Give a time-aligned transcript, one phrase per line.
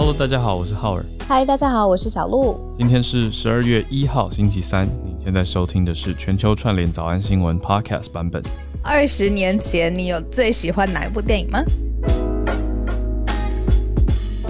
[0.00, 1.04] Hello，大家好，我是浩尔。
[1.26, 2.56] 嗨，大家好，我是小鹿。
[2.78, 4.86] 今天是十二月一号，星期三。
[4.86, 8.40] 你现在收听的是全球串联早安新闻 Podcast 版本。
[8.80, 11.60] 二十年前，你有最喜欢哪一部电影吗？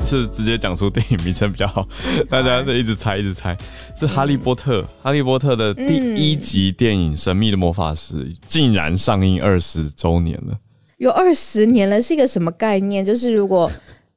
[0.04, 1.88] 是直接讲出电影名称比较好，
[2.28, 3.56] 大家都一直猜，一直猜。
[3.96, 10.58] 是《哈利波特》，《哈利波特》的第一集电影《神秘的魔法师》竟然上映二十周年了。
[10.98, 13.02] 有二十年了，是一个什么概念？
[13.02, 13.70] 就是如果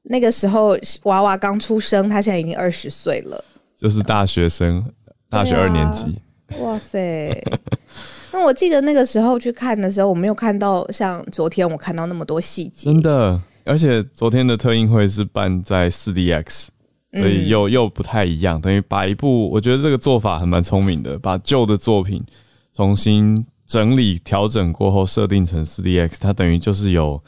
[0.04, 3.44] 那个时候娃娃刚出生，他现在已经二十岁了，
[3.80, 4.84] 就是大学生，
[5.30, 6.20] 大学二年级。
[6.60, 7.32] 哇塞！
[8.34, 13.40] 那我记得那个时候去看的时候，我没有看到像昨天我看到那么多细节，真的。
[13.64, 16.68] 而且昨天的特映会是办在四 DX，
[17.14, 22.24] 所以又又不太一样，等于把一部我觉得这个做法还蛮聪明的，把旧的作品
[22.76, 27.22] 重新整理调整过后设定成四 DX，它等于就是有，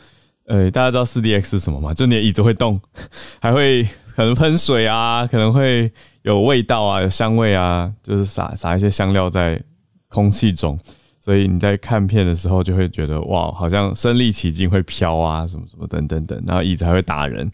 [0.45, 1.93] 呃，大家知道四 DX 是什么吗？
[1.93, 2.79] 就你的椅子会动，
[3.39, 3.83] 还会
[4.15, 5.91] 可能喷水啊，可能会
[6.23, 9.61] 有味道啊，有香味啊，就是撒撒一些香料在
[10.09, 10.77] 空气中。
[11.21, 17.49] 所以你在看片的时候就会觉得哇，好像身临其境会飘啊，什么什么等等等，然后椅子还会打人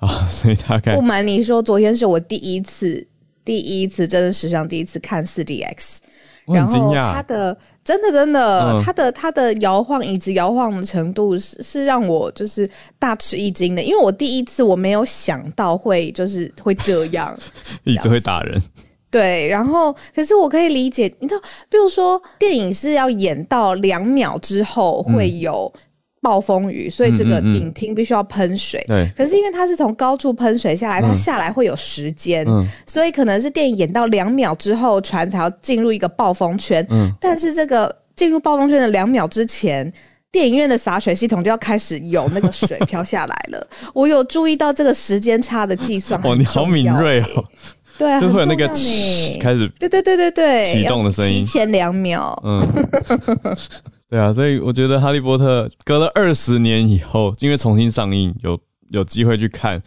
[0.00, 3.06] 啊， 所以大概不瞒你说，昨天是我第一次，
[3.44, 6.00] 第一次真的史上第一次看四 D X，
[6.46, 17.36] 然后它的真的真的，它的它的摇晃椅子摇晃的程度是是让我就是大吃一惊的，因为我第一次我没有想到会就是会这样，
[17.84, 18.60] 椅子会打人。
[19.10, 25.70] 对，然后可是我可以理解，你知道，比如说电影是要演到两秒之后会有
[26.22, 28.82] 暴风雨，所以这个影厅必须要喷水。
[28.86, 32.46] 对，可是因为它是从高处喷水下来，它下来会有时间，
[32.86, 36.86] 所以可能是电影演到两秒之后，船才要进入一个暴风圈。
[36.90, 39.92] 嗯，但是这个进入暴风圈的两秒之前，
[40.30, 43.66] 电影院的洒水系统就要开始有那个水飘下来了。
[43.92, 47.44] 我有注意到这个时间差的计算，哦，你好敏锐哦。
[47.98, 48.66] 对，就会有那个
[49.38, 52.34] 开始，对对对对对，启动的声音，提前两秒。
[52.42, 52.66] 嗯，
[54.12, 59.82] 对啊，所以我觉得《哈利波特》隔了二十年以后，因为重新上映，有有机会去看，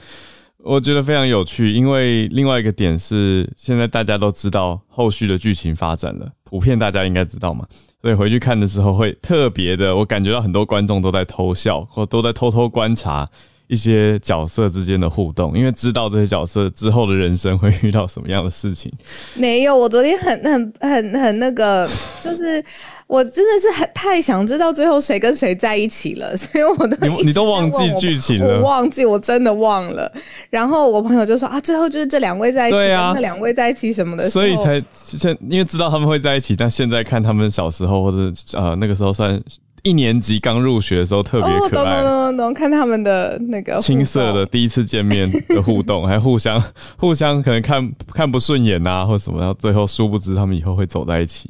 [0.58, 1.72] 我觉得非常有趣。
[1.72, 7.68] 因为另外一个点是，现在大家都知道后续的剧情发展了，普遍大家应该知道嘛，
[8.02, 13.30] 所以回去看的时候会特别的，我感觉到很多观众都在偷笑，或都在偷偷观察。
[13.68, 18.92] 一些角色之间的互动，因为知道这些角色之后的人生会遇到什么样的事情。
[19.36, 21.90] 没有，我昨天很很很很那个，
[22.22, 22.64] 就是
[23.08, 30.12] 我真的是很太想知道最后谁跟谁在一起了，所以我都你你都忘记剧情了，我忘记，我真的忘了。
[30.50, 39.42] 然后我朋友就说啊，最后就是这两位在一起，那两位在一起什么的，所以才现因为知道他们会在一起，但现在看他们小时候或者呃那个时候算。
[39.86, 46.62] 一年级刚入学的时候特别可爱，懂懂懂懂，看他们的那个青涩的第一次见面的互动，还互相
[46.98, 51.50] 互相可能看看不顺眼呐，或什么，然后最后殊不知他们以后会走在一起，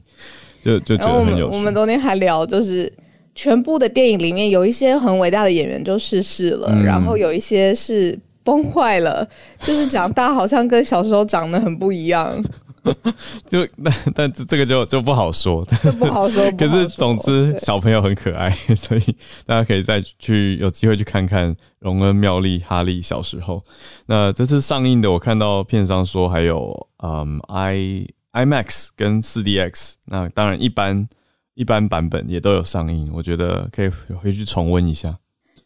[0.63, 1.55] 就就觉得很有趣。
[1.55, 2.91] 我们昨天还聊，就是
[3.33, 9.25] 全部的电影里面有一些很伟大的演员就逝世了，然后有一些是崩坏了，
[9.61, 12.43] 就是长大好像跟小时候长得很不一样。
[13.49, 16.49] 就但但这个就就不好说，这不好说。
[16.57, 19.01] 可是总之小朋友很可爱，所以
[19.45, 23.63] 大家可以再去有机会去看看荣恩、妙丽、哈利小时候。
[24.05, 31.07] 那这次上映的，我看到片商说还有嗯 i imax 跟四 dx，那当然一般
[31.53, 33.89] 一般版本也都有上映，我觉得可以
[34.21, 35.17] 回去重温一下。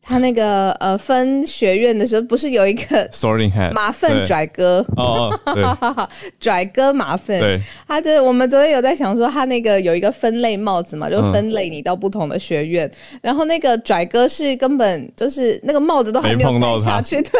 [0.10, 4.84] 他那个呃分学院的时候，不是有一个 sorting hat 马粪拽哥。
[4.98, 5.64] 哦，对，
[6.42, 12.90] 拽哥马粪，对，他就是我们昨天有在想说，他那个有一个分类帽子嘛，就分类你到不同的学院，
[13.22, 17.40] 然后那个拽哥是根本就是那个帽子都还没有戴下去，对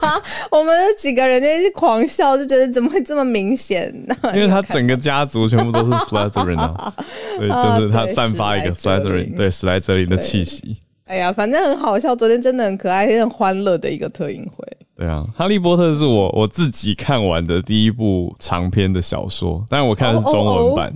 [0.00, 0.22] 啊，
[0.52, 3.92] 我们几个人就一直狂笑，就觉得怎么会这么明显？
[4.06, 4.14] 呢？
[4.34, 6.94] 因为他整个家族全部都是 Slytherin 啊，
[7.40, 10.76] 对，就是他散发一个 Slytherin 对史莱哲林的气息。
[11.08, 12.14] 哎呀，反正很好笑。
[12.14, 14.66] 昨天真的很可爱、很欢乐的一个特映会。
[14.94, 20.94] 对啊，《哈利波特》是我我自己看完的第一部长篇的小说，但是我看的是中文版，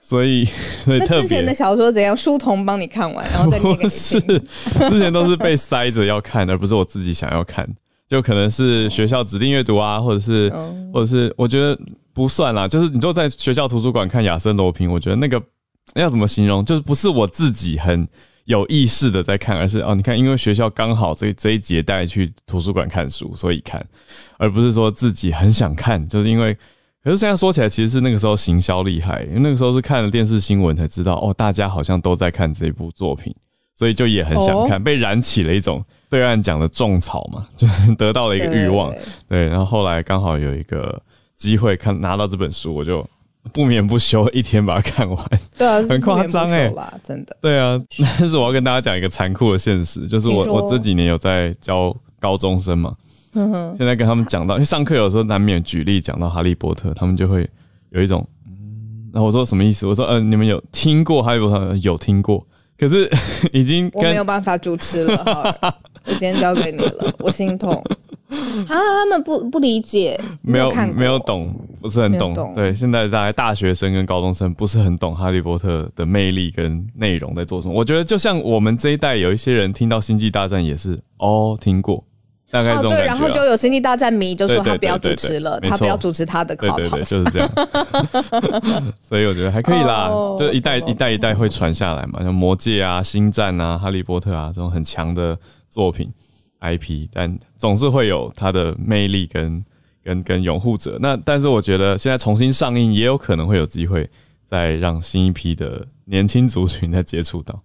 [0.00, 0.44] 所以
[0.84, 1.20] 所以特别。
[1.22, 2.16] 之前的小说怎样？
[2.16, 4.20] 书童帮你看完，然后再念给你 是，
[4.90, 7.68] 之前都是被塞着要看，而不是我自己想要看。
[8.08, 10.52] 就可能是学校指定阅读啊，或者是
[10.92, 11.78] 或者是我觉得
[12.12, 12.66] 不算啦。
[12.66, 15.40] 就是你就在学校图书馆看《亚森罗平》，我觉得那个
[15.94, 16.64] 要怎么形容？
[16.64, 18.08] 就是不是我自己很。
[18.44, 23.84] 有意识的在看，而是哦，你看，因为学校刚好这这一节带去图书馆看书，所以看，
[24.36, 26.54] 而不是说自己很想看，就是因为，
[27.02, 33.34] 可是现在说起来，其实是那个时候行销厉害，因为那个时候是看了电视新闻才知道，哦，大家好像都在看这部作品，
[33.74, 38.94] 所以就也很想看，被燃起了一种对岸讲的种草嘛， 就是得到了一个欲望。
[39.26, 41.00] 对，然后后来刚好有一个
[41.34, 43.04] 机会看拿到这本书，我就
[43.52, 45.26] 不眠不休一天把它看完。
[45.56, 47.36] 对啊，很夸张哎，真的。
[47.40, 47.80] 对啊，
[48.18, 52.94] 但是我要跟大家讲一个残酷的现实，就是我我这几年有在教高中生嘛，
[53.76, 57.48] 现在跟他们讲到，因为上课有时候难免举例讲到哈利波特，他们就会
[57.90, 58.26] 有一种。
[59.12, 59.86] 然后我说什么意思？
[59.86, 61.76] 我说，嗯，你们有听过哈利波特？
[61.76, 62.44] 有听过，
[62.76, 63.08] 可是
[63.52, 65.76] 已经我没有办法主持了。
[66.06, 67.80] 我今天交给你了，我心痛
[68.34, 68.66] 啊！
[68.68, 72.52] 他们不不理解，没有看，没有懂，不是很懂。
[72.54, 77.74] 对，现在在大学生跟高中生不是很懂哈利波特的魅力跟内容在做什么。
[77.74, 82.02] 我觉得就像我们这一代有一些人听到星际大战也是哦听过。
[82.50, 87.50] 大概这种对，然后就有星际大战迷就说他不要主持了，他不要主持他的考对，就是这样。
[89.02, 95.36] 所以我觉得还可以啦，就一代一代一代会传下来嘛，像魔戒啊、星战啊、哈利波特啊这种很强的
[95.68, 96.08] 作品
[96.64, 99.64] IP，但总是会有它的魅力跟
[100.02, 100.98] 跟跟拥护者。
[101.00, 104.08] 那但是我觉得现在重新上映也有可能会有机会
[104.46, 107.60] 再让新一批的年轻族群再接触到。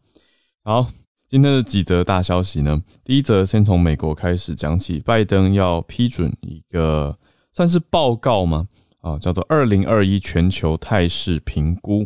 [0.63, 0.87] 好。
[1.31, 2.81] 今天的几则大消息呢？
[3.03, 7.15] 第一则先从美国开始讲起，拜登要批准一个
[7.53, 8.67] 算是报告吗？
[9.01, 12.03] 啊，叫做《二零二一全球态势评估》，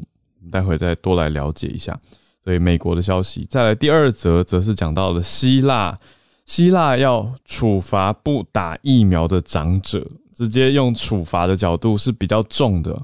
[0.51, 1.97] 待会再多来了解一下。
[2.43, 5.97] 所以美国的消息，再来第二则，则是讲到了希腊，
[6.45, 12.99] 希腊要处罚不打疫苗的长者，直接用处罚的角度是比较重的。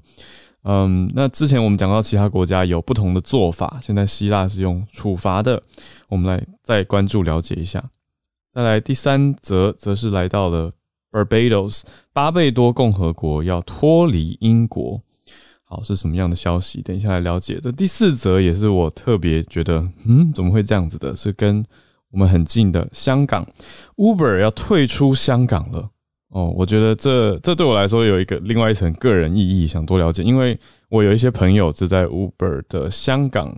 [0.64, 5.62] 嗯，那之前我们讲到其他国家有不同的做法，现在希腊是用处罚的，
[6.10, 7.82] 我们来再关注了解一下。
[8.52, 10.72] 再来第三则，则是来到了
[11.12, 15.02] Barbados，巴贝多共和国要脱离英国，
[15.64, 16.82] 好是什么样的消息？
[16.82, 17.58] 等一下来了解。
[17.62, 21.16] 这第四则也是我特别觉得，嗯，怎么会这样子的？
[21.16, 21.64] 是跟
[22.12, 23.48] 我们很近的香港
[23.96, 25.90] ，Uber 要退出香港了。
[26.30, 30.58] 哦，我觉得这这对我来说有一个另外一层个人意义，想多了解，因为
[30.90, 33.56] 我有一些朋友是在 Uber 的香港，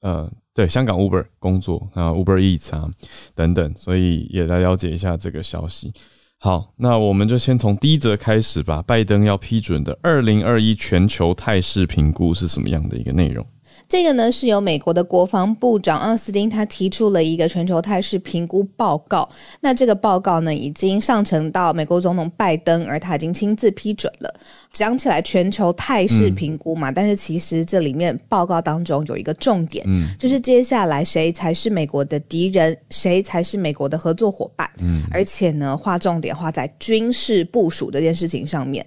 [0.00, 2.90] 呃，对，香港 Uber 工作啊，Uber Eats 啊
[3.34, 5.92] 等等，所以也来了解一下这个消息。
[6.38, 8.82] 好，那我们就先从第一则开始吧。
[8.86, 13.46] 拜登要批准的二零二一全球态势评估是什么样的一个内容？
[13.88, 19.28] 这个呢是由美国的国防部长奥斯汀他提出了一个全球态势评估报告。
[19.60, 24.34] 那这个报告呢已经上呈到美国总统拜登，而他已经亲自批准了。
[24.72, 38.84] 讲起来全球态势评估嘛，但是其实这里面报告当中有一个重点，嗯，就是接下来谁才是美国的敌人，谁才是美国的合作伙伴，嗯，而且呢划重点划在军事部署这件事情上面。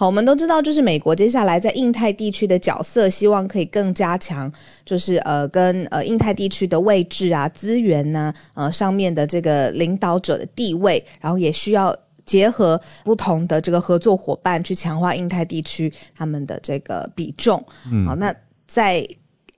[0.00, 4.48] 好，我们都知道，就是美国接下来在印太地区的角色，希望可以更加强，
[4.84, 11.92] 就是呃，跟呃印太地区的位置啊、资源呢，呃上面的这个领导者的地位，然后也需要
[12.24, 17.60] 结合不同的这个合作伙伴，去强化印太地区他们的这个比重。
[18.06, 18.32] 好，那
[18.68, 19.04] 在。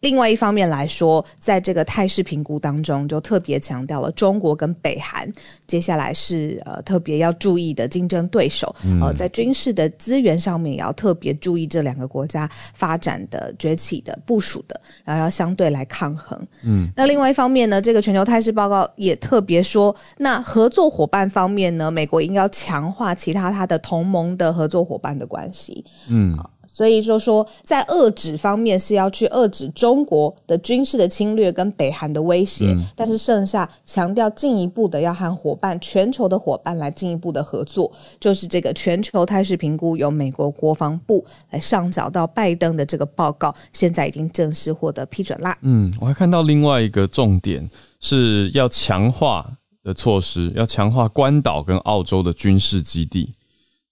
[0.01, 5.31] 另外一方面来说，在这个态势评估当中，就特别强调了中国跟北韩
[5.67, 8.75] 接下来是呃特别要注意的竞争对手。
[9.03, 16.39] 呃，在军事的资源上面，也要特别注意这两个国家发展的崛起的部署的，然后要相对来抗衡。
[16.65, 25.85] 嗯，那另外一方面呢，这个全球态势报告也特别说，那合作伙伴方面呢，美国应该要强化其他它的同盟的合作伙伴的关系。
[26.09, 26.39] 嗯。
[26.73, 45.57] 所以说说，在遏制方面是要去遏制中国的军事的侵略跟北韩的威胁，但是剩下强调进一步的要和伙伴、全球的伙伴来进一步的合作，就是这个全球态势评估由美国国防部来上缴到拜登的这个报告，现在已经正式获得批准啦。
[45.63, 47.69] 嗯，我还看到另外一个重点
[48.01, 49.51] 是要强化
[49.83, 53.35] 的措施，要强化关岛跟澳洲的军事基地。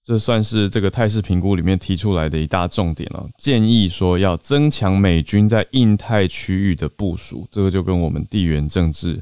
[0.09, 3.29] 这算是这个态势评估里面提出来的一大重点了。
[3.37, 9.21] 建议说要增强美军在印太区域的部署，这个就跟我们地缘政治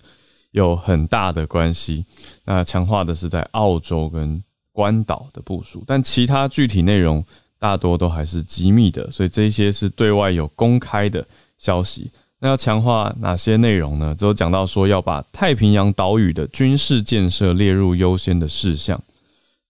[0.52, 2.06] 有很大的关系。
[2.46, 4.42] 那强化的是在澳洲跟
[4.72, 7.22] 关岛的部署，但其他具体内容
[7.60, 11.28] 大多都还是机密的，所以这些是对外有公开的
[11.58, 12.10] 消息。
[12.40, 14.16] 那要强化哪些内容呢？
[14.18, 18.98] 只有讲到说要把太平洋岛屿的军事建设列入优先的事项。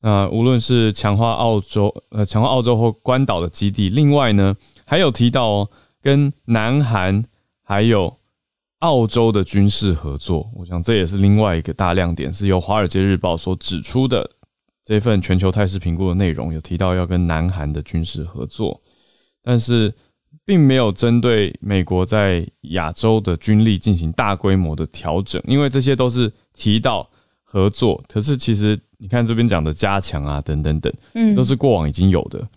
[0.08, 5.70] 那无论是强化澳洲，呃，强化澳洲或关岛的基地，另外呢，还有提到哦，
[6.02, 7.26] 跟南韩
[7.62, 8.18] 还有
[8.80, 14.32] 澳洲的军事合作，我想这也是另外一个大亮点，是由《华尔街日报》所指出的
[14.86, 18.82] 这份全球态势评估的内容，有提到要跟南韩的军事合作，
[19.44, 19.94] 但是
[20.46, 27.10] 并没有针对美国在亚洲的军力进行大规模的调整，因为这些都是提到。
[27.50, 28.04] 合作。
[28.10, 32.48] 可是其实你看这边讲的加强啊，等等等，嗯，都是过往已经有的，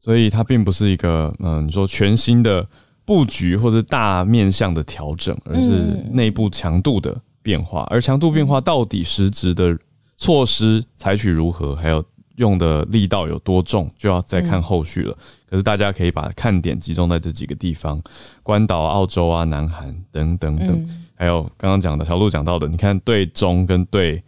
[0.00, 2.66] 所以它并不是一个嗯，你说全新的
[3.04, 7.86] 布局或者大面向的调整，而是内部强度的变化。
[7.90, 9.78] 而强度变化到底实质的
[10.16, 12.04] 措施采取如何，还有
[12.36, 15.16] 用的力道有多重，就要再看后续了。
[15.48, 18.02] 可是大家可以把看点集中在这几个地方：
[18.42, 24.20] 关岛、澳洲啊、南韩等等等，还有刚刚讲的小鹿讲到的，你看对中跟对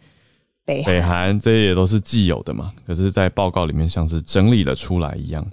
[0.67, 2.73] 北北韩这些也都是既有的嘛。
[2.85, 5.43] 可是，在报告里面像是整理了出来一样，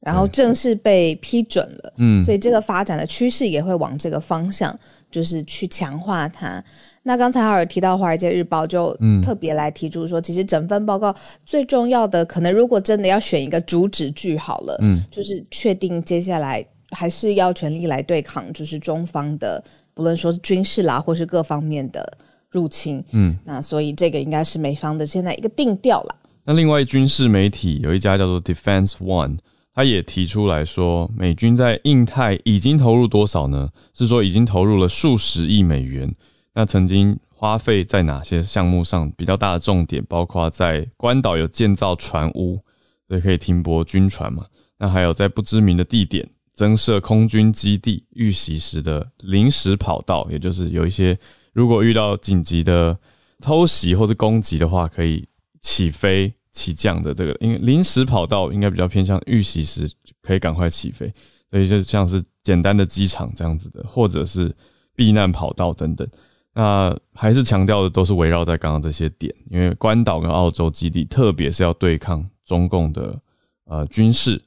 [0.00, 1.94] 然后正式被批准了。
[1.96, 4.78] 嗯，所以这个发展的趋势也会往这个方向，
[5.10, 6.62] 就是去强化它。
[7.02, 11.14] 那刚才哈尔提到《华尔街日报》，就特别来提出说，其实整份报告
[11.46, 19.64] 最重要的，可能如果真的要选一个主旨句好了，嗯，就是确定接下来还是要全力来对抗，就是中方的，
[19.94, 22.06] 不论说是军事啦，或是各方面的
[22.50, 26.16] 入侵，嗯，那所以这个应该是美方的现在一个定调了。
[26.44, 29.38] 那另外军事媒体有一家叫做 Defense One，
[29.74, 33.68] 他也提出来说，美军在印太已经投入多少呢？
[33.94, 36.14] 是说已经投入了数十亿美元。
[36.54, 42.58] 那曾经花费在哪些项目上比较大的重点，包括在关岛有建造船坞，
[43.06, 44.46] 所以可以停泊军船嘛？
[44.78, 51.16] 那还有在不知名的地点增设空军基地遇袭时的临时跑道，也就是有一些
[51.52, 52.96] 如果遇到紧急的
[53.40, 55.26] 偷袭或者攻击的话，可以
[55.60, 59.90] 起飞起降的这个，因为临时跑道应该比较偏向遇袭时
[60.22, 61.12] 可以赶快起飞，
[61.50, 64.54] 所以就像是简单的机场这样子的，或者是
[64.94, 66.06] 避难跑道等等。
[66.52, 73.20] 那还是强调的都是围绕在刚刚这些点，因为关岛跟澳洲基地，特别是要对抗中共的
[73.64, 74.42] 呃军事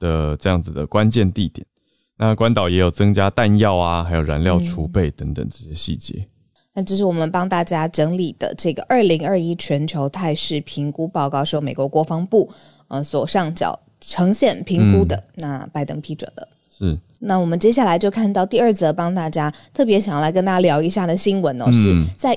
[0.00, 1.64] 的这样子的关键地点。
[2.16, 6.26] 那关岛也有增加弹药啊，还有燃料储备等等这些细节。
[6.72, 12.50] 那这是我们帮大家整理的这个二零二一全球态势评估报告，是由美国国防部
[12.88, 15.22] 呃所上角呈现评估的。
[15.36, 16.48] 那拜登批准了。
[16.76, 22.36] 是，那我们接下来就看到第二则，帮大家特别想要来跟大家聊一下的新闻哦，是在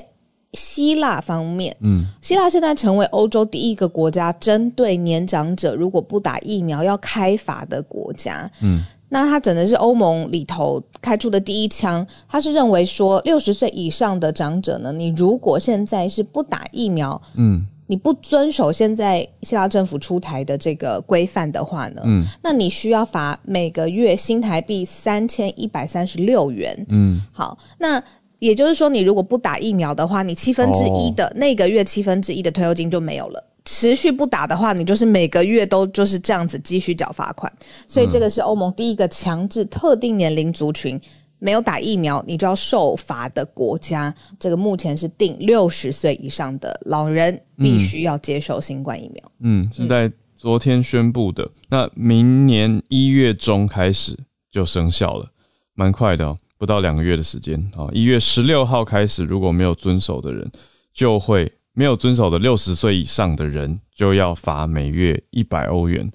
[0.52, 1.76] 希腊方面。
[1.80, 8.48] 嗯，希腊现在成为欧洲第一个国家针对年长者如果不打疫苗要开罚的国家。
[8.62, 12.06] 嗯，那他整的是欧盟里头开出的第一枪。
[12.28, 17.66] 他是认为说，六十岁以上的长者呢，你如果现在是不打疫苗，嗯。
[17.90, 28.04] 你不遵守现在希腊政府出台的这个规范的话呢，嗯，那你需要罚每个月新台币三千一百三十六元，嗯，好，那
[28.40, 33.42] 也就是说，你如果不打疫苗的话，你七分之一的那个月七分之一的退休金就没有了。
[33.70, 37.52] 持续不打的话，你就是每个月都就是这样子继续缴罚款。
[37.86, 40.98] 所以这个是欧盟第一个强制特定年龄族群。
[41.40, 49.32] 没有打疫苗，你就要受罚的国家，这个目前是定六十岁以上的老人必须要接受新冠疫苗。
[49.38, 51.48] 嗯，是在昨天宣布的。
[51.68, 54.18] 那明年一月中开始
[54.50, 55.30] 就生效了，
[55.74, 57.86] 蛮快的哦，不到两个月的时间啊。
[57.92, 60.50] 一月十六号开始，如果没有遵守的人，
[60.92, 66.10] 就会没有遵守的六十岁以上的人就要罚每月一百欧元。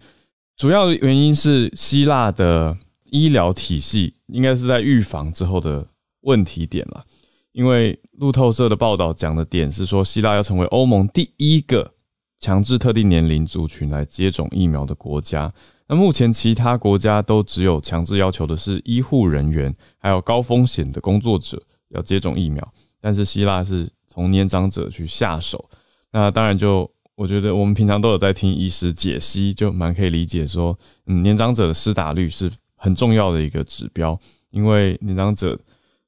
[0.58, 2.78] 主要的原因是希腊的。
[3.14, 5.86] 医疗体系应该是在预防之后的
[6.22, 7.06] 问题点了，
[7.52, 11.94] 因为路透社的报道讲的点是说，希腊要成为欧盟第一个
[12.40, 15.54] 强制特定年龄族群来接种疫苗的国家。
[15.88, 22.68] 那目前其他国家都只有强制要求的是医护人员还有高风险的工作者要接种疫苗，
[23.00, 25.70] 但是希腊是从年长者去下手。
[26.12, 30.78] 那当然就我觉得我们平常都有在听医师解析，就蛮可以理解说，
[31.08, 32.52] 嗯，年长者的施打率是。
[32.76, 35.58] 很重要的一个指标，因为年长者，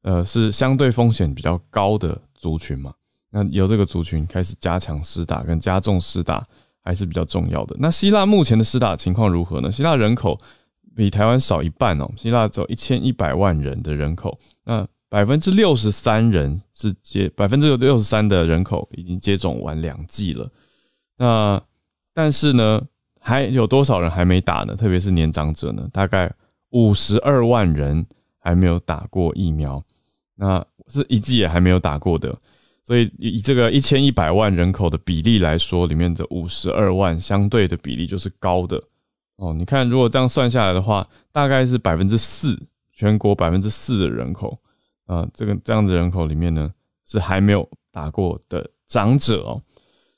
[0.02, 2.94] 呃，是相对风险比较高的族群嘛。
[3.30, 6.46] 那由这个族群开始加强施打跟加重施打，
[6.84, 7.74] 还是比较重要的。
[7.80, 9.72] 那希腊目前的施打情况如何呢？
[9.72, 10.38] 希腊人口
[10.94, 14.86] 比台湾少一半哦，希腊只有一千一百万人的人口，那
[15.16, 20.52] 百分之六十三人是接百分之六十三的人口已经接种完两剂了。
[21.18, 21.62] 那
[22.14, 22.82] 但是呢，
[23.22, 24.76] 还有多少人还没打呢？
[24.76, 25.88] 特别是年长者呢？
[25.94, 26.30] 大概。
[26.72, 28.06] 五十二万人
[28.38, 29.82] 还没有打过疫苗，
[30.36, 32.38] 那是一剂也还没有打过的，
[32.84, 38.84] 所以以这个一千一百万人口的比例来说，里面的五十二万相对的比例就是高的
[39.38, 39.54] 哦。
[39.54, 44.60] 你看，如果这样算下来的话，大概是百分之四，全国百分之四的人口
[45.06, 46.72] 啊，这个这样子人口里面呢，
[47.06, 49.62] 是还没有打过的长者哦。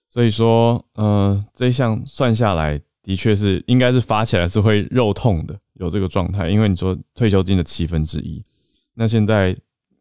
[0.10, 5.60] 所以说，嗯，这一项算下来，的确是应该是发起来是会肉痛的。
[5.74, 8.44] 有这个状态，因为你说退休金的七分之一，
[8.96, 9.56] 那现在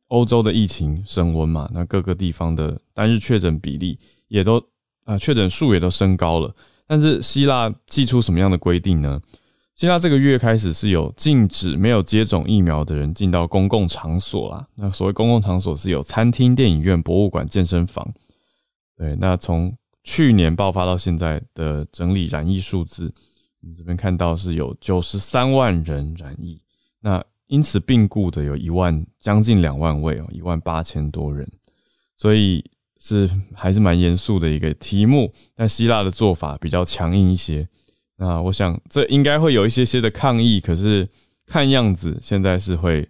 [0.09, 4.63] 欧洲的疫情升温嘛，那各个地方的单日确诊比例也都
[5.05, 6.55] 啊确诊数也都升高了。
[6.87, 9.21] 但是希腊寄出什么样的规定呢？
[9.77, 14.67] 希腊这个月开始是有禁止没有接种疫苗的人进到公共场所啦。
[14.75, 18.11] 那所谓公共场所是有餐厅、电影院、博物馆、健身房。
[18.97, 23.13] 对，那从去年爆发到现在的整理染疫数字，
[23.61, 26.59] 我们这边看到是有九十三万人染疫。
[27.01, 31.47] 那因此病故的有一万将近两万位哦，一万八千多人，
[32.17, 32.65] 所以
[32.99, 35.31] 是还是蛮严肃的一个题目。
[35.55, 37.69] 但希腊的做法比较强硬一些，
[38.17, 41.09] 那我想这应该会有一些些的抗议，可是
[41.47, 43.07] 看样子现在是会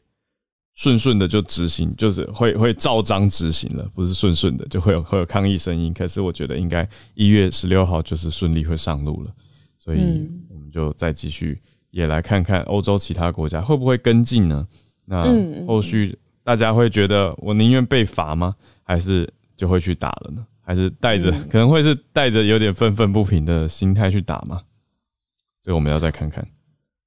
[0.74, 5.92] 顺顺的就执行，就是会会照章执行了，不是顺顺的就会有会有抗议声音。
[5.94, 9.30] 可是我觉得应该一月十六号就是顺利会上路了，
[9.78, 11.60] 所以我们就再继续。
[11.92, 14.68] 也来看看欧洲其他国家会不会跟进呢？
[15.06, 15.24] 那
[15.66, 18.54] 后续大家会觉得我宁愿被罚吗？
[18.82, 20.44] 还是就会去打了呢？
[20.60, 24.60] 还是带着可能会是带着有点愤愤不平的心态去打吗？
[25.66, 26.46] 这个我们要再看看。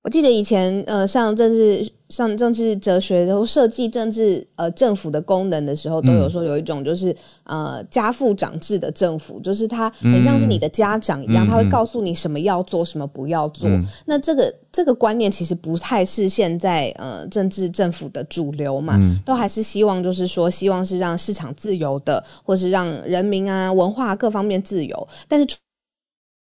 [0.02, 13.70] 我记得以前呃，上政治上政治哲学，然后设计政治呃政府的功能的时候，都有说有一种就是呃家父长制的政府，就是它很像是你的家长一样，他会告诉你什么要做，什么不要做。
[14.06, 25.58] 那这个这个观念其实不太是现在呃政治政府的主流嘛，都还是希望就是说希望是让市场自由的，或是让人民啊文化各方面自由，但是。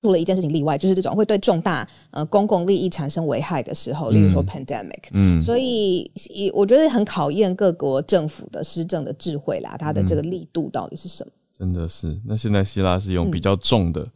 [0.08, 6.10] 出了一件事情例外，就是这种会对重大呃公共利益产生危害的时候，例如说 pandemic，嗯，所以
[6.54, 11.32] 我觉得很考验各国政府的施政的智慧啦，它的这个力度到底是什么？
[11.58, 14.08] 真的是，那现在希腊是用比较重的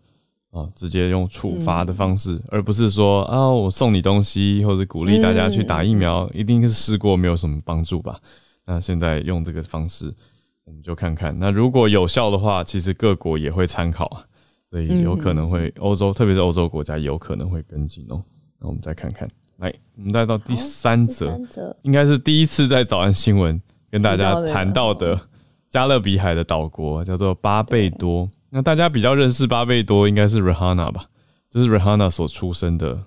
[0.51, 8.17] 啊，直接用处罚的方式，而不是说啊，我送你东西或者鼓励大家去打疫苗，一定是试过没有什么帮助吧？
[8.65, 10.13] 那现在用这个方式，
[10.63, 14.25] 我们就看看，那如果有效的话，其实各国也会参考啊。
[14.71, 18.23] 所以有可能会欧洲，特别是欧洲国家有可能会跟进哦。
[18.57, 21.38] 那我们再看看，来，我们再到第三则，
[21.81, 25.19] 应该是第一次在早安新闻跟大家谈到的
[25.69, 28.29] 加勒比海的岛国，叫做巴贝多。
[28.49, 31.03] 那大家比较认识巴贝多，应该是 Rihanna 吧？
[31.49, 32.97] 这是 Rihanna 所出生的。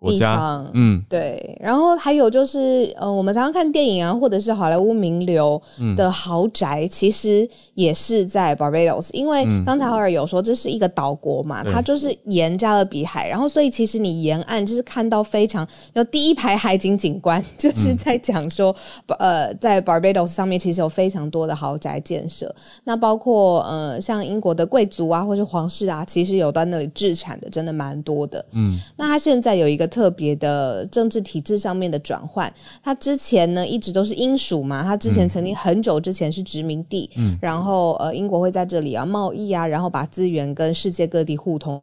[0.00, 5.60] 地方，嗯，对，然后还有就是，呃，我们常常看电影啊，或者是好莱坞名流
[5.96, 18.72] 的豪宅，其实也是在 Barbados，因为刚才浩尔有说这是一个岛国嘛，它就是沿加勒比海，然后所以其实你沿岸就是看到非常有第一排海景景观， 就是在讲说，
[19.18, 29.87] 呃，在 Barbados 上面其实有非常多的豪宅建设，那包括呃像英国的贵族啊，或是皇室啊，其实有到那里置产的，真的蛮多的，嗯，那它现在有一个。
[29.88, 41.80] 特别的政治体制上面的转换，它之前呢一直都是英属嘛，它之前曾经很久之前是殖民地，嗯，然后呃英国会在这里啊贸易啊，然后把资源跟世界各地互通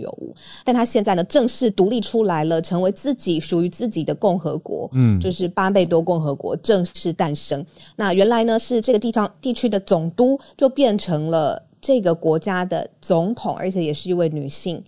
[0.00, 7.64] 有无，但他现在呢正式独立出来了，成为自己属于自己的共和国，嗯，就是巴贝多共和国正式诞生。
[7.94, 14.82] 那原来呢是这个地方地区的总督，就变成了这个国家的总统，而且也是一位女性。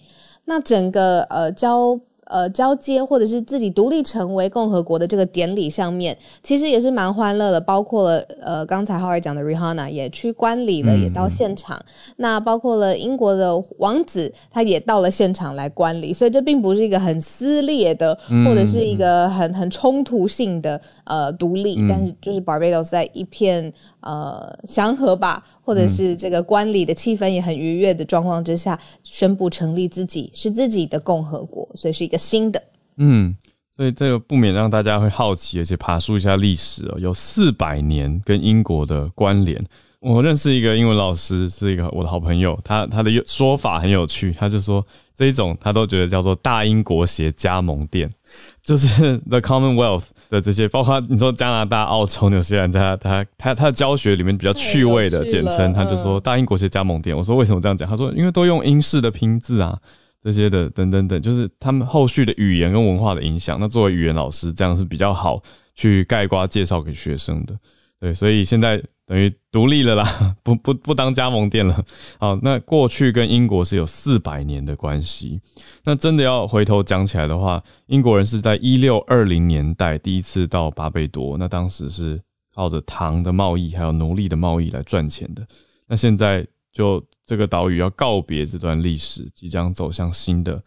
[0.46, 2.00] 那整个呃交。
[2.26, 7.60] 呃，交接或者是自己独立成为共和国的这个典礼上面，其实也是蛮欢乐的。
[7.60, 11.80] 包括了呃，刚才浩儿讲的 Rihanna 也去观礼了，也到现场。
[12.16, 16.12] 那包括了英国的王子，他也到了现场来观礼。
[16.12, 23.72] 所以这并不是一个很撕裂的，或者是一个很很冲突性的呃独立，但是就是 Barbados 在一片。
[24.06, 32.62] 呃，祥和吧，或者是这个观礼的气氛也很愉悦的状况之下，宣布成立自己是自己的共和国，所以是一个新的。
[32.98, 33.36] 嗯，
[33.76, 39.60] 所以这个不免让大家会好奇，而且爬梳一下历史哦，有四百年跟英国的关联。
[40.00, 44.84] 我认识一个英文老师，是一个我的好朋友，他他的说法很有趣，他就说
[45.16, 48.10] 这一种他都觉得叫做大英国协加盟店。
[48.62, 57.16] 就是 The Commonwealth 的这些，包括你说加拿大、澳洲、纽西兰，在他他他的教学里面比较趣味的简称，他就说大英国协加盟店。
[57.16, 57.88] 我说为什么这样讲？
[57.88, 59.78] 他说因为都用英式的拼字啊，
[60.22, 63.56] 这些的等等等，就是他们后续的语言跟文化的影响。
[63.60, 65.40] 那作为语言老师，这样是比较好
[65.76, 67.56] 去概括介绍给学生的。
[68.00, 68.82] 对，所以现在。
[69.08, 71.80] 等于独立了啦，不不不当加盟店了。
[72.18, 75.40] 好，那过去跟英国是有四百年的关系。
[75.84, 82.20] 那真的要回头讲起来的话，英国人是在一六二零年代第一次到巴贝多，那当时是
[82.52, 85.46] 靠着糖的贸易还有奴隶的贸易来赚钱的。
[85.86, 90.60] 那现在就这个岛屿要告别这段历史，即将走向新的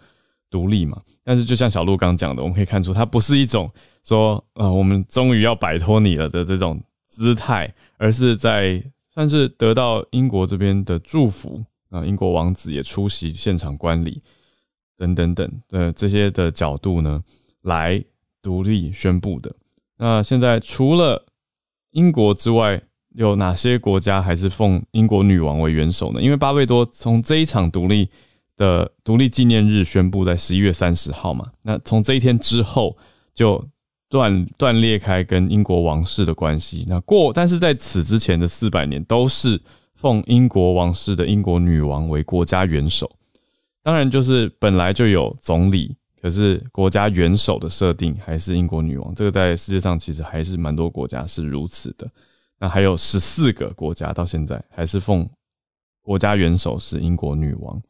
[0.49, 1.01] 独立嘛。
[1.25, 3.69] 但是就像小鹿刚讲的，我们可以看出，它不是一种
[4.05, 6.81] 说呃，我们终于要摆脱你了的这种。
[7.19, 8.81] 姿态，而是在
[9.13, 14.21] 算是得到英国这边的祝福啊，英国王子也出席现场观礼
[14.95, 17.21] 等等等的这些的角度呢，
[17.63, 18.01] 来
[18.41, 19.53] 独立宣布的。
[19.97, 21.25] 那现在除了
[21.91, 22.81] 英国之外，
[23.15, 26.21] 有哪些国家还是奉英国女王为元首呢？
[26.21, 28.07] 因为巴贝多从这一场独立
[28.55, 32.95] 的独立纪念日宣布在十一月三十号嘛，那从这一天之后
[33.35, 33.67] 就
[34.09, 36.83] 断断裂开跟英国王室的关系。
[36.87, 39.61] 那过，但是在此之前的四百年都是
[39.93, 43.09] 奉英国王室的英国女王为国家元首。
[43.83, 49.13] 当然，就是本来就有总理，可是国家元首的设定还是英国女王。
[49.13, 52.09] 这个在世界上其实还是蛮多国家是如此的。
[52.59, 55.29] 那还有十四个国家到现在还是奉
[56.01, 57.81] 国家元首是英国女王。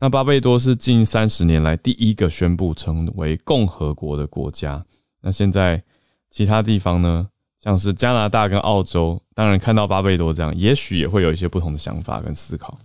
[0.00, 4.84] 那巴贝多是近三十年来第一个宣布成为共和国的国家。
[5.22, 5.82] 那现在
[6.30, 7.28] 其他地方呢，
[7.62, 12.78] 像是加拿大跟澳洲，当然看到巴贝多这样，也许也会有一些不同的想法跟思考。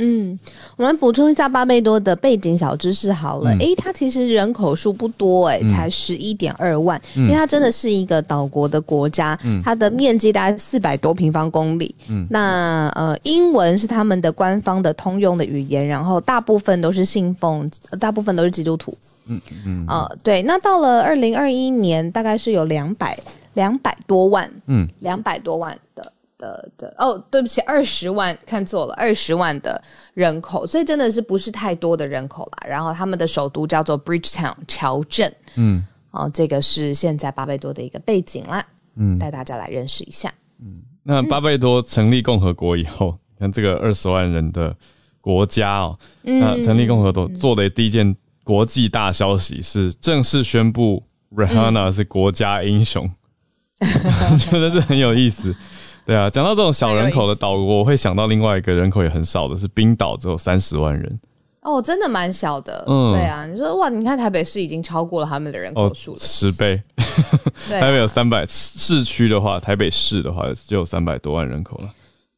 [0.00, 0.38] 嗯，
[0.76, 3.50] 我们补充一下巴贝多的背景小知识好了。
[3.58, 11.92] 诶，它其实人口数不多，诶，才十一点二万，因为它真的是一个岛国的国家，它的面积大概四百多平方公里。
[12.08, 18.96] 嗯，那呃，英文是他们的官方的通用的语言，然后大部分都是信奉，大部分都是基督徒。
[19.26, 20.42] 嗯嗯，呃，对。
[20.42, 23.18] 那到了二零二一年，大概是有两百
[23.54, 25.76] 两百多万，嗯，两百多万
[26.38, 26.48] 的。
[26.48, 29.82] 的的哦，对不起，二十万看错了，二十万的
[30.14, 32.68] 人口，所以真的是不是太多的人口啦。
[32.68, 40.32] 然后他们的首都叫做 Bridgetown 桥镇，嗯，哦，这个是现在巴贝多的一个背景啦，嗯，带大家来认识一下。
[40.60, 44.74] 嗯，那巴贝多成立共和国以后，看这个二十万人的
[45.20, 51.02] 国家哦，那成立共和国做的第一件国际大消息是正式宣布
[51.34, 53.10] Rihanna 是国家英雄，
[53.80, 55.52] 我觉得这很有意思。
[56.08, 61.20] 对啊，讲到这种小人口的岛国，我会想到另外一个人口也很少的，是冰岛，只有三十万人。
[61.60, 62.82] 哦，真的蛮小的。
[62.88, 66.82] 嗯，对啊，你说哇，你看台北市已经超过了他们的人口数了，十倍。
[67.68, 71.90] 台北有三百，市区的话，台北市的话就有三百多万人口了。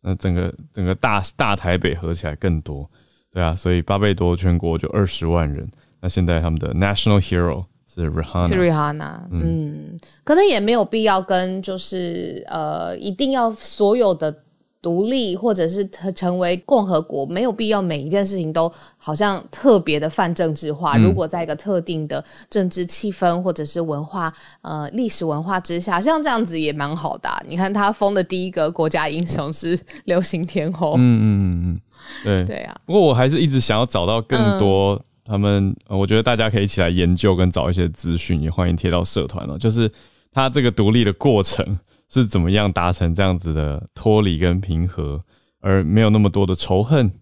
[0.02, 2.84] 那整个整个大大台北合起来更多。
[3.32, 5.70] 对啊，所以巴贝多全国就二十万人。
[6.00, 7.64] 那现在他们的 national hero。
[7.92, 14.32] 是 Rihanna，是 Rihanna，嗯，可能也没有必要跟就是呃，一定要所有的
[14.80, 20.96] 独立或者是成为共和国，没有必要每一件事情都好像特别的泛政治化。
[20.96, 27.28] 如果在一个特定的政治气氛或者是文化呃历史文化之下，像这样子也蛮好的。
[27.46, 31.80] 你看他封的第一个国家英雄是 流行天后，嗯嗯嗯嗯，
[32.22, 32.74] 对对啊。
[32.86, 35.04] 不过我还是一直想要找到更多。
[35.30, 39.56] 他们，我觉得大家可以一起来研究跟找一些资讯，也欢迎贴到社团了。
[39.56, 39.88] 就是
[40.32, 45.20] 他这个独立的过程是怎么样达成这样子的脱离跟平和，
[45.60, 47.12] 而没有那么多的仇恨。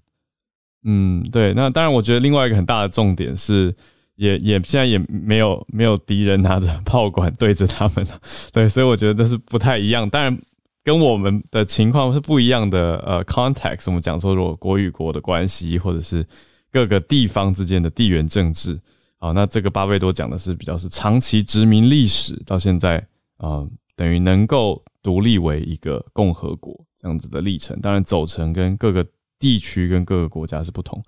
[0.85, 1.53] 嗯，对。
[1.53, 3.71] 那当然，我觉得另外一个很大的重点是，
[4.17, 8.19] 也也现在也没有没有敌人拿着炮管对着他们了。
[8.55, 10.09] 对，所以我觉得这是不太一样。
[10.09, 10.35] 当然，
[10.83, 12.97] 跟我们的情况是不一样的。
[13.05, 16.25] 呃，context，我们讲说，如果国与国的关系，或者是。
[16.71, 18.79] 各个地方之间的地缘政治，
[19.17, 23.05] 好，那这个巴贝多讲的是比较是长期殖民历史，到现在
[23.39, 27.81] 啊，等于能够独立为一个共和国这样子的历程。
[27.81, 29.07] 当然，走程跟各个
[29.39, 31.03] 地区跟各个国家是不同，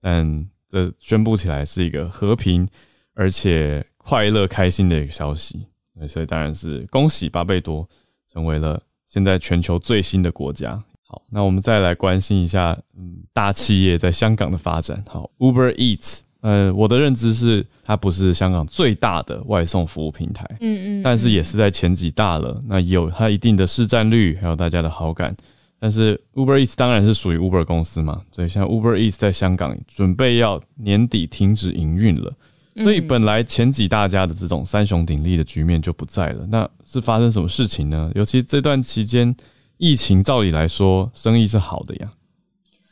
[0.00, 2.66] 但这宣布起来是一个和平
[3.14, 5.66] 而且快乐开心的一个消息。
[6.08, 7.88] 所以当然是恭喜巴贝多
[8.32, 10.82] 成为了现在全球最新的国家。
[11.12, 15.04] 好，那我们再来关心一下，嗯，大企业在香港的发展。
[15.06, 22.62] 好，Uber Eats，呃，我的认知是它不是香港最大的外送服务平台，嗯嗯，但是也是在前几大了。
[22.66, 25.36] 那有它一定的市占率，还有大家的好感。
[25.78, 32.32] 但是 Uber Eats 当然是属于 Uber 公司嘛，所以像 Uber Eats 在香港准备要年底停止营运了，
[32.76, 36.46] 所以本来前几大家的这种三雄鼎立的局面就不在了。
[36.48, 38.10] 那是发生什么事情呢？
[38.14, 39.36] 尤其这段期间。
[39.82, 42.08] 疫情照理来说，生意是好的呀，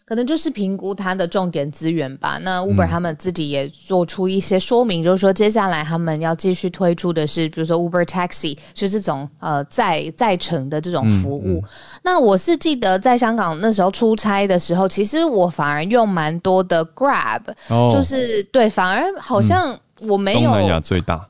[0.04, 2.36] 可能就是评估它的重点资源吧。
[2.42, 11.62] 那 Uber 他们自己也做出一些说明，就是说接下来他们要继续推出的是，比如说 Uber Taxi，是这种呃在在城的这种服务。
[12.02, 21.28] 那我是记得在香港那时候出差的时候，其实我反而用蛮多的 Grab，就是对，反而好像我没有东南亚最大。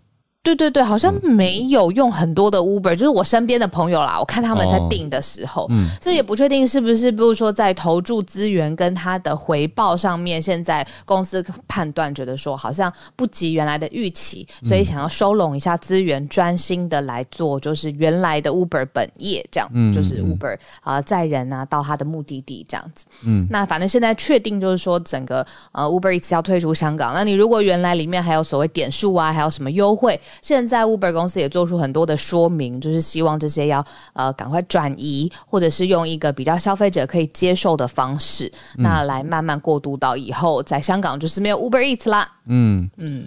[0.50, 42.30] 对对对对，好像没有用很多的 Uber，就是我身边的朋友啦，我看他们在订的时候，嗯，所以也不确定是不是，比如说在投注资源跟它的回报上面，现在公司判断觉得说好像不及原来的预期，所以想要收拢一下资源，专心的来做就是原来的 Uber 本业，这样，就是 Uber 啊载人啊到他的目的地这样子，嗯，那反正现在确定就是说整个呃 Uber 一直要退出香港，那你如果原来里面还有所谓点数啊，还有什么优惠，现在 Uber 公司也做出很多的说明，就是希望这些要呃赶快转移，或者是用一个比较消费者可以接受的方式，那来慢慢过渡到以后在香港就是没有 Uber Eats 啦。
[42.46, 43.26] 嗯嗯，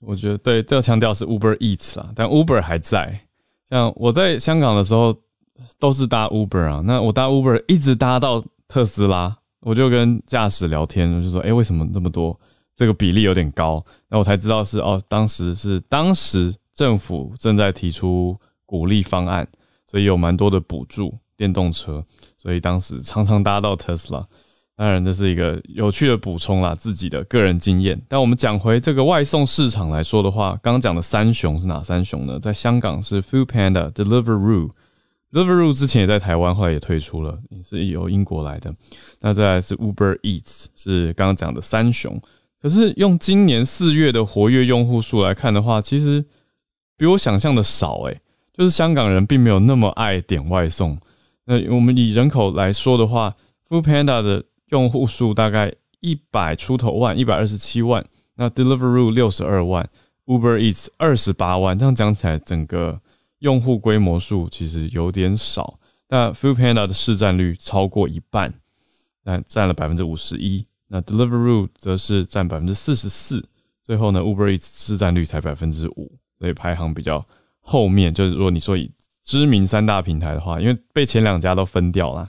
[0.00, 3.20] 我觉得对，要强调是 Uber Eats 啊，但 Uber 还在。
[3.68, 5.14] 像我在香港的时候
[5.78, 12.38] 都是搭 Uber 啊，那我搭 Uber 一直搭到特斯拉，我就跟驾驶聊天，我就说，哎，为什么这么多？
[12.76, 19.48] 这个比例有点高，那我才知道是哦，当时是当时政府正在提出鼓励方案，
[19.86, 22.04] 所以有蛮多的补助电动车，
[22.36, 24.26] 所以当时常常搭到特斯拉。
[24.78, 27.98] 当然这是一个有趣的补充啦，自己的个人经验。
[28.06, 32.38] 但我们讲回这个外送市场来说的话，刚刚讲的三雄是哪三雄呢？
[32.38, 38.70] 在香港是 Food Panda、Deliveroo，Deliveroo 之前也在台湾，后来也退出了，是由英国来的。
[39.20, 42.20] 那再来是 Uber Eats，是刚刚讲的三雄。
[42.66, 46.24] 可是用今年四月的活跃用户数来看的话，其实
[46.96, 48.20] 比我想象的少诶，
[48.52, 50.98] 就是香港人并没有那么爱点外送。
[51.44, 53.36] 那我们以人口来说的话
[53.68, 58.04] ，Food Panda 的用户数大概一百出头万，一百二十七万。
[58.34, 59.88] 那 Deliveroo 六十二万
[60.24, 61.78] ，Uber Eats 二十八万。
[61.78, 63.00] 这样讲起来，整个
[63.38, 65.78] 用户规模数其实有点少。
[66.08, 68.52] 那 Food Panda 的市占率超过一半，
[69.22, 70.64] 那占了百分之五十一。
[70.88, 73.44] 那 Deliveroo 则是占百分之四十四，
[73.82, 77.26] 最后呢，Uber Eats 市占率才百分之五，所以排行比较
[77.60, 78.14] 后面。
[78.14, 78.90] 就是如果你说以
[79.24, 82.28] 知名三大平台的话，因为被前两家都分掉了，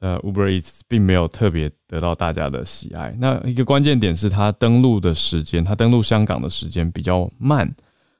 [0.00, 3.14] 呃，Uber Eats 并没有特别得到大家的喜爱。
[3.20, 7.72] 那一个关键点是它登陆的时间，它登陆香港的时间比较慢，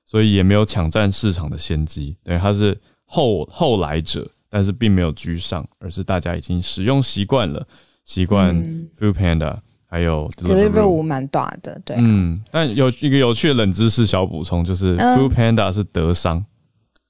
[0.07, 7.66] 所以也没有抢占市场的先机，等于它是后后来者，但是并没有居上，而是大家已经使用习惯了，
[8.05, 8.55] 习惯
[8.97, 9.59] Food Panda。
[9.92, 11.94] 还有 Deliveroo 蛮短的，对。
[11.98, 16.42] 嗯，但有一个有趣的冷知识小补充，就是 Food Panda 是德商，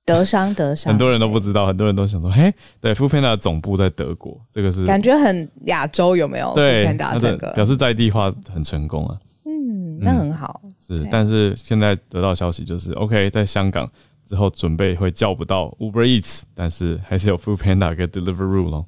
[0.05, 6.53] 德商德商，很多人都不知道，很多人都想说，嘿，对，Food Panda 总部在德国，这个是感觉很亚洲，有没有？
[6.57, 9.17] 对，Panda 这个表示在地化很成功啊。
[9.45, 10.61] 嗯，那很好。
[10.85, 13.89] 是，但是现在得到消息就是，OK，在香港
[14.27, 18.85] 之后准备会叫不到 Uber Eats，但是还是有 Food Panda 跟 Deliveroo 咯。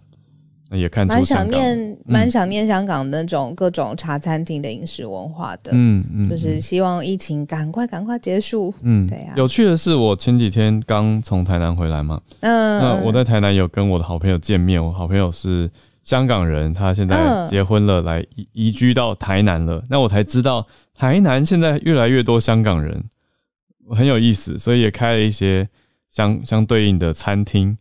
[0.74, 9.32] 也看蛮想念，蛮想念香港那种各种茶餐厅的饮食文化的，嗯嗯，就是希望疫情赶快赶快结束，嗯，对呀。
[9.36, 15.70] 有趣的是，我前几天刚从台南回来嘛，嗯，那我在台南有跟我的好朋友见面，我好朋友是
[16.02, 23.04] 香港人，他现在结婚了，来移移居到台南了，那我才知道台南现在越来越多香港人，
[23.90, 25.68] 很有意思，所以也开了一些
[26.10, 27.78] 相相对应的餐厅，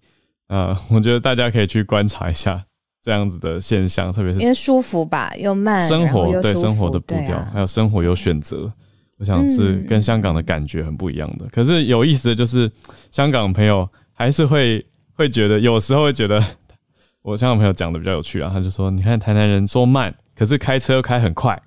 [0.48, 2.66] 呃，我觉得大家可以去观察一下。
[3.04, 8.72] 这样子的现象，特别是因为舒服吧，又慢，生活对生活的步调，还有生活有选择，
[9.18, 11.46] 我想是跟香港的感觉很不一样的。
[11.52, 12.72] 可是有意思的就是，
[13.12, 16.42] 香港朋友还是会会觉得，有时候会觉得，
[17.22, 21.62] 我香港朋友讲的比较有趣啊，他就说，你看台南人说慢，可是开车又开很快。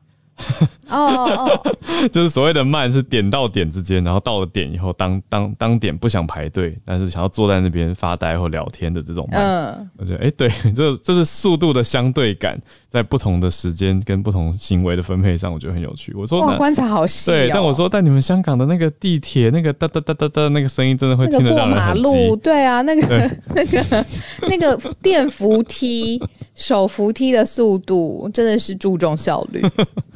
[0.88, 1.76] 哦哦哦，
[2.12, 9.40] 就是所谓的慢是点到点之间，然后到了点以后，当当当点不想排队，但是想要坐在那边发呆或聊天的这种慢。
[9.40, 16.12] 嗯，我觉得哎，对，这这是速度的相对感，在不同的时间跟不同行为的分配上，我觉得很有趣。
[16.14, 24.06] 我说观察好细，对，但我说但你们香港的那个地铁那个哒哒哒哒哒那个声音，真的会听得到马路，对啊，那个那个
[24.42, 26.22] 那个电扶梯。
[26.54, 29.62] 手扶梯的速度真的是注重效率，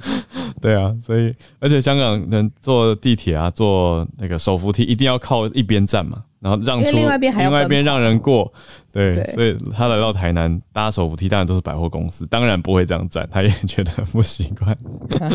[0.61, 8.53] 对啊，所以而且香港人坐地铁啊，坐那个手扶梯一定要靠一边站嘛，然后让出另外一边，另外一边让人过，
[8.93, 14.77] 对，所以他来到台南搭手扶梯，当然都是百货公司，当然不会这样站，他也觉得不习惯，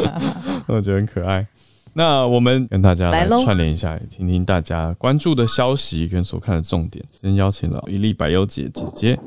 [0.68, 1.46] 我觉得很可爱。
[1.98, 7.04] 那我们跟大家来串联一下，听听大家关注的消息跟所看的重点。
[7.22, 9.20] 先邀请了一粒百优姐姐姐。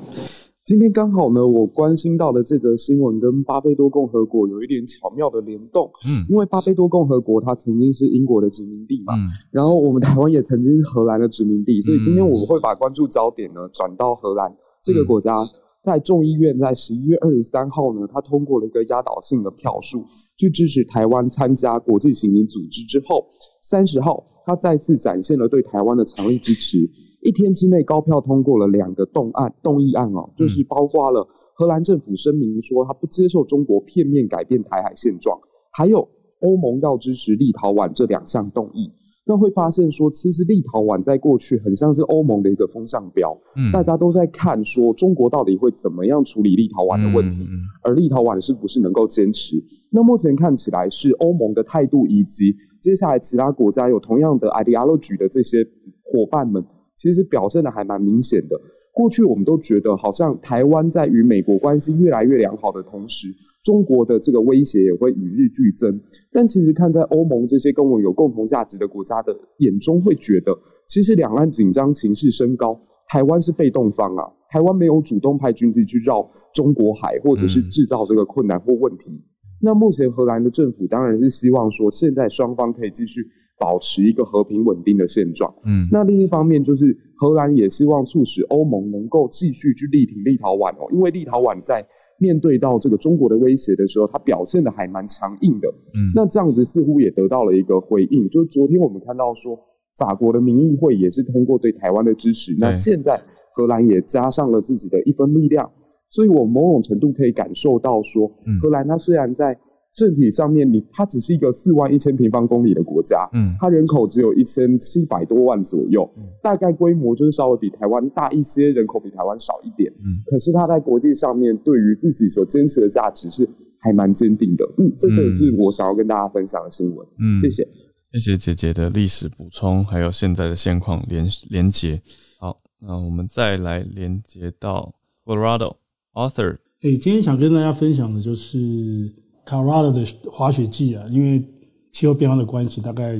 [0.68, 5.90] 今天刚好呢，我关心到的这则新闻跟巴贝多共和国有一点巧妙的联动。
[6.06, 15.38] 嗯，因为巴贝多共和国它曾经是英国的殖民地嘛，嗯，然后我们台湾也曾经是荷兰的殖民地，所以今天我会把关注焦点呢转到荷兰这个国家。
[15.82, 20.04] 在众议院在十一月二十三号呢，它通过了一个压倒性的票数，
[20.36, 23.24] 去支持台湾参加国际刑警组织之后，
[23.62, 26.76] 三十号它再次展现了对台湾的强力支持。
[27.20, 35.38] 一天之内高票通过了两个动案动议案哦，就是包括了荷兰政府声明说他不接受中国片面改变台海现状，
[35.72, 36.08] 还有
[36.40, 38.92] 欧盟要支持立陶宛这两项动议。
[39.26, 47.44] 那会发现说，其实立陶宛在过去很像是欧盟的一个风向标，嗯，大家都在看说中国到底会怎么样处理立陶宛的问题，
[47.82, 49.62] 而立陶宛是不是能够坚持？
[49.90, 55.58] 那目前看起来是欧盟的态度，以及接下来其他国家有同样的 ideology 的这些
[56.04, 56.64] 伙伴们。
[56.98, 58.60] 其实表现的还蛮明显的。
[58.92, 63.28] 过去我们都觉得，好像台湾在与美国关系越来越良好的同时，
[63.62, 66.00] 中国的这个威胁也会与日俱增。
[66.32, 70.52] 但其实看在欧盟这些跟我有共同价值的国家的眼中，会觉得，
[70.88, 74.24] 其实两岸紧张情势升高，台湾是被动方啊。
[74.50, 79.22] 台湾没有主动派军机去绕中国海，或者是制造这个困难或问题。
[79.62, 83.24] 那目前荷兰的政府当然是希望说，现在双方可以继续。
[83.58, 85.52] 保持一个和平稳定的现状。
[85.66, 91.84] 嗯，那另一方面就是荷兰也希望促使欧盟能够继续去力挺立陶宛哦，因为立陶宛在
[92.20, 95.68] 面对到这个中国的威胁的时候，它表现的还蛮强硬的。
[95.68, 98.28] 嗯，那这样子似乎也得到了一个回应。
[98.28, 99.58] 就是昨天我们看到说，
[99.98, 102.54] 法国的民意会也是通过对台湾的支持。
[102.58, 103.20] 那现在
[103.54, 105.68] 荷兰也加上了自己的一分力量，
[106.08, 108.30] 所以我某种程度可以感受到说，
[108.62, 109.58] 荷兰它虽然在。
[109.98, 116.08] 政体上面，你它只是一个四万一千平方公里的国家，嗯，它人口只有一千七百多万左右，
[116.40, 123.48] 大概规模就是稍微比台湾大一些，人口比台湾少一点，嗯，可是它在国际上面对于自己所坚持的价值是
[123.80, 127.66] 还蛮坚定的，嗯，这个是我想要跟大家分享的新闻，嗯，谢谢，
[128.12, 132.00] 谢谢姐姐的历史补充，还有现在的现况连连接，
[132.38, 135.74] 好，那我们再来连接到 Colorado
[136.14, 139.26] author，哎，今天想跟大家分享的就是。
[139.48, 141.42] Colorado 的滑雪季啊，因为
[141.90, 143.18] 气候变化的关系，大概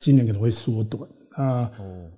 [0.00, 1.70] 今年可能会缩短啊。
[1.78, 2.08] 哦，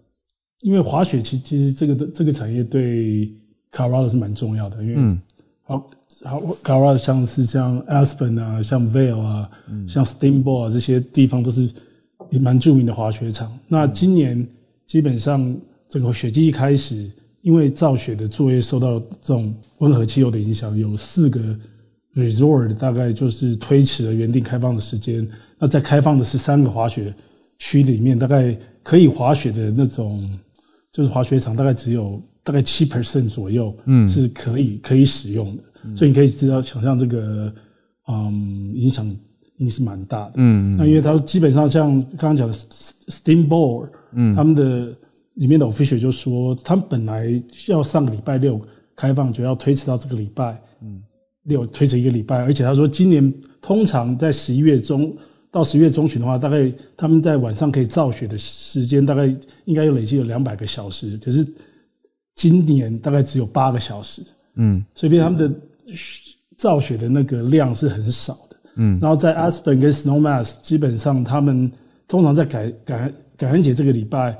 [0.60, 3.28] 因为滑雪其其实这个这个产业对
[3.72, 5.18] Colorado 是蛮重要的，因为
[5.64, 5.90] 好
[6.22, 9.50] 好 Colorado 像是像 Aspen 啊，像 Vail 啊，
[9.88, 11.68] 像 Steamboat 啊这些地方都是
[12.30, 13.52] 也蛮著名的滑雪场。
[13.66, 14.46] 那今年
[14.86, 15.56] 基本上
[15.88, 17.10] 这个雪季一开始，
[17.42, 21.40] 因为造雪的作业受到这种温和气候的影响，有四个。
[22.18, 25.26] Resort 大概就是推迟了原定开放的时间。
[25.58, 27.14] 那在开放的十三个滑雪
[27.58, 30.28] 区里面，大概可以滑雪的那种，
[30.92, 35.62] 就是滑雪场，大概只有大概七 percent 左右，嗯，是可以可以使用的。
[35.96, 37.52] 所以你可以知道，想象这个，
[38.08, 39.08] 嗯，影响
[39.58, 40.32] 应是蛮大的。
[40.36, 44.94] 嗯，那因为它基本上像刚刚讲的 Steamboat，嗯，他们的
[45.34, 48.60] 里面的 official 就说，他们本来要上个礼拜六
[48.96, 50.60] 开放，就要推迟到这个礼拜。
[51.48, 55.16] 六推迟一个礼拜，而且他说今年通常在十一月中
[55.50, 59.26] 到十月中旬的话，大概他们在晚上可以造雪的时间大概
[59.64, 61.46] 应该有累计有两百个小时，可是
[62.34, 64.22] 今年大概只有八个小时，
[64.56, 65.50] 嗯，所以他们的
[66.56, 71.72] 造雪的那个量是很少的，嗯，然后在 Aspen 跟 Snowmass 基本上他们
[72.06, 74.38] 通常在感感感恩节这个礼拜，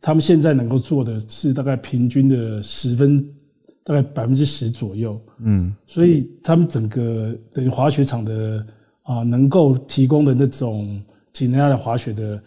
[0.00, 3.24] 他们现在能够做的是大概平均的十分。
[3.84, 8.64] 大概百分之十左右，嗯，所以他们整个等于滑雪场的
[9.02, 12.40] 啊，能够提供的那种几内亚的滑雪的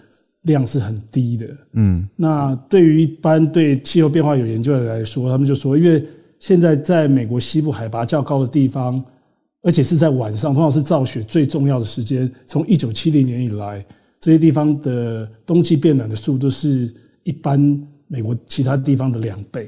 [0.43, 2.08] 量是很低的，嗯。
[2.15, 6.06] 那对于一般对气候变化有研究的来说，他们就说，因为
[6.39, 9.04] 现在在美国西部海拔较高的地方，
[9.62, 12.32] 而且是在晚上，通常是造雪最重要的时间。
[12.45, 13.84] 从一九七零年以来，
[14.21, 16.93] 这些地方的冬季变暖的速度是
[17.24, 17.60] 一般
[18.08, 19.67] 美国其他地方的两倍。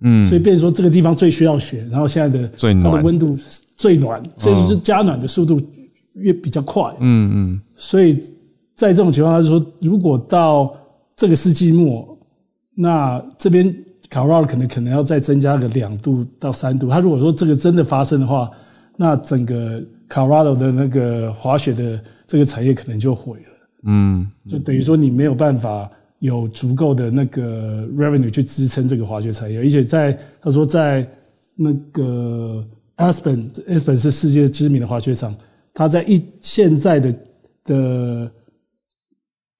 [0.00, 2.48] 嗯，所以变成说这个地方最需要雪，然后现在的
[2.82, 3.36] 它的温度
[3.76, 5.60] 最暖，所以是加暖的速度
[6.14, 6.94] 越比较快。
[7.00, 8.22] 嗯嗯，所以
[8.74, 10.76] 在这种情况下，说如果到
[11.14, 12.18] 这个世纪末，
[12.74, 13.74] 那这边
[14.10, 16.88] 卡罗拉可能可能要再增加个两度到三度。
[16.88, 18.50] 他如果说这个真的发生的话，
[18.96, 23.68] 那整个卡罗拉的那个滑雪的这个产业可能就毁了。
[23.84, 25.90] 嗯，就等于说你没有办法。
[26.20, 31.06] 有足够的那个 revenue 去支撑这个滑雪产业，而且在他说在
[31.54, 35.36] 那个 Aspen，Aspen 是世界知名的滑雪场，
[35.74, 37.14] 它在一现在的
[37.64, 38.32] 的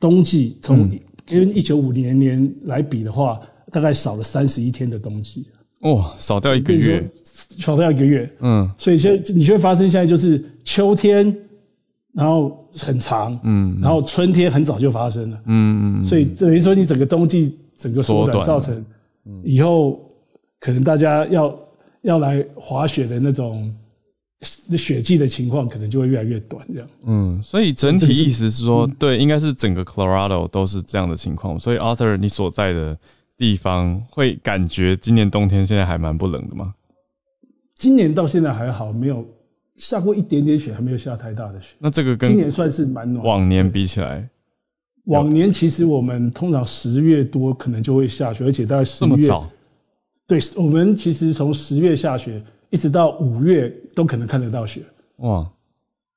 [0.01, 0.91] 冬季，从
[1.27, 3.41] 跟一九五零年来比的话，
[3.71, 5.47] 大概少了三十一天的冬季。
[5.81, 8.31] 哦，少掉一个月，少掉一个月。
[8.41, 11.37] 嗯，所以现你就会发生现在就是秋天。
[12.17, 18.83] 然后很长，嗯，然后春天很早就发生了，嗯嗯，所以等于说你整个冬季整个缩短，造成
[19.45, 20.01] 以后
[20.59, 21.59] 可能大家要
[22.01, 23.71] 要来滑雪的那种
[24.79, 26.67] 雪季的情况，可能就会越来越短。
[26.73, 31.61] 这样，嗯，所以整体意思是说，对，应该是整个 Colorado 都是这样的情况。
[31.61, 32.97] 所以 Arthur，你所在的
[33.37, 36.73] 地方会感觉今年冬天现在还蛮不冷的吗？
[37.75, 39.23] 今年到现在还好，没有
[39.77, 41.75] 下过一点点雪，还没有下太大的雪。
[41.79, 43.25] 那这个跟今年算是蛮暖。
[43.25, 44.29] 往年比起来，
[45.05, 49.29] 往年其实我们通常十月多可能就会下雪，而且大概十月。
[50.27, 54.83] 对，我们其实从十月下雪一直到五月都可能看得到雪。
[55.19, 55.49] 哇，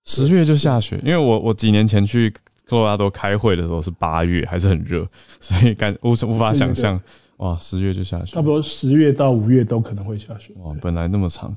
[0.05, 0.99] 十月就下雪？
[1.03, 2.29] 因为我我几年前去
[2.65, 5.07] 科罗拉多开会的时候是八月，还是很热，
[5.39, 6.99] 所以感无无法想象。
[7.37, 10.53] 哇，十月就下雪，差不多十月到五月都可能会下雪。
[10.57, 11.55] 哇，本来那么长，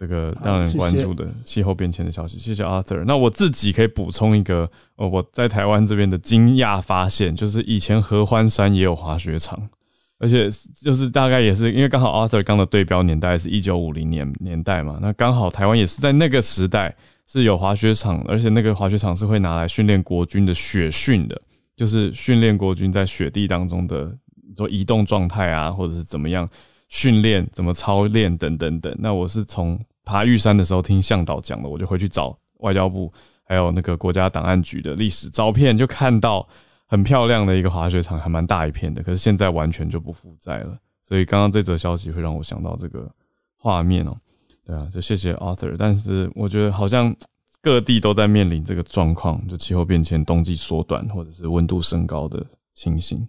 [0.00, 3.04] 这个让人关注的气候变迁的消息，谢谢 Arthur。
[3.04, 9.68] 那我自己可以补充一个，呃，我在台湾这边的惊讶发现，就是以前合欢山也有滑雪场，
[10.18, 10.48] 而且
[10.82, 16.96] 就是大概也是因为刚好 Arthur 刚的对标年代是一九五零年年代嘛，那刚好台湾也是在那个时代
[17.26, 21.38] 是有滑雪场，而且那个滑雪场是会拿来训练国军的雪训的，
[21.76, 24.16] 就是训练国军在雪地当中的。
[24.56, 26.46] 说移动状态啊，或者是怎么样
[26.90, 28.94] 训练、怎么操练等等等。
[28.98, 33.12] 那我是从爬玉山的时候听向导讲的，我就回去找外交部
[33.44, 36.46] 还有那个国家档案局的历史照片，就看到
[36.86, 39.02] 很漂亮的一个滑雪场，还蛮大一片的。
[39.02, 40.76] 可是现在完全就不复在了。
[41.02, 43.10] 所以刚刚这则消息会让我想到这个
[43.56, 44.16] 画面哦。
[44.64, 45.74] 对啊，就谢谢 Arthur。
[45.76, 47.14] 但是我觉得好像
[47.60, 52.44] 各地都在面临这个状况，就气候变迁、冬季缩短或者是温度升高的
[52.74, 53.28] 情形。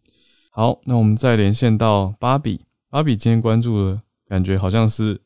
[0.51, 2.61] 好，那我们再连线到芭比。
[2.89, 5.19] 芭比今天关注的感觉好像是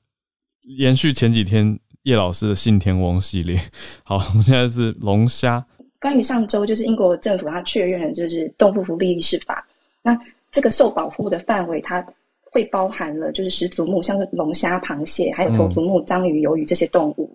[0.66, 3.60] 延续前几天叶老师的信天翁系列。
[4.04, 5.66] 好，我们现在是龙虾。
[6.00, 9.66] 关于上周就是英国政府它确认了就是动物福利意识法，
[10.02, 10.18] 那
[10.52, 12.06] 这个受保护的范围它
[12.44, 17.30] 会包含了就是始祖目，像是龙虾、螃蟹，还有头足目章鱼、鱿鱼这些动物，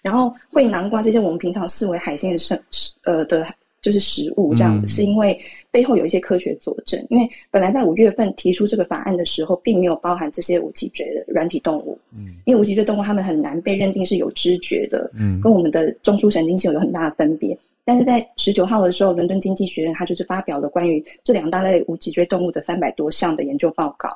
[0.00, 2.58] 然后会南瓜这些我们平常视为海鲜的生
[3.04, 3.46] 呃的。
[3.84, 5.38] 就是食物这样子，是因为
[5.70, 6.98] 背后有一些科学佐证。
[7.10, 11.98] 因为本来在五月份提出这个法案的时候，并没有包含这些无脊椎的软体动物。
[12.16, 17.56] 嗯，因为无脊椎动物它们很难被认定是有知觉的，嗯，跟我们的中枢神经系统有很大的分别。
[17.84, 24.08] 但是在十九号的时候，伦敦经济学院它就是发表了关于这两大类无脊椎动物的三百多项的研究报告。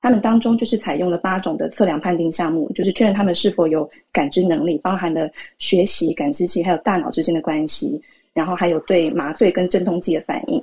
[0.00, 8.02] 他们当中就是采用了八种的测量判定项目，就是确认他们是否有感知能力，包含了学习、感知器还有大脑之间的关系。
[8.34, 10.62] 然后还有对麻醉跟镇痛剂的反应，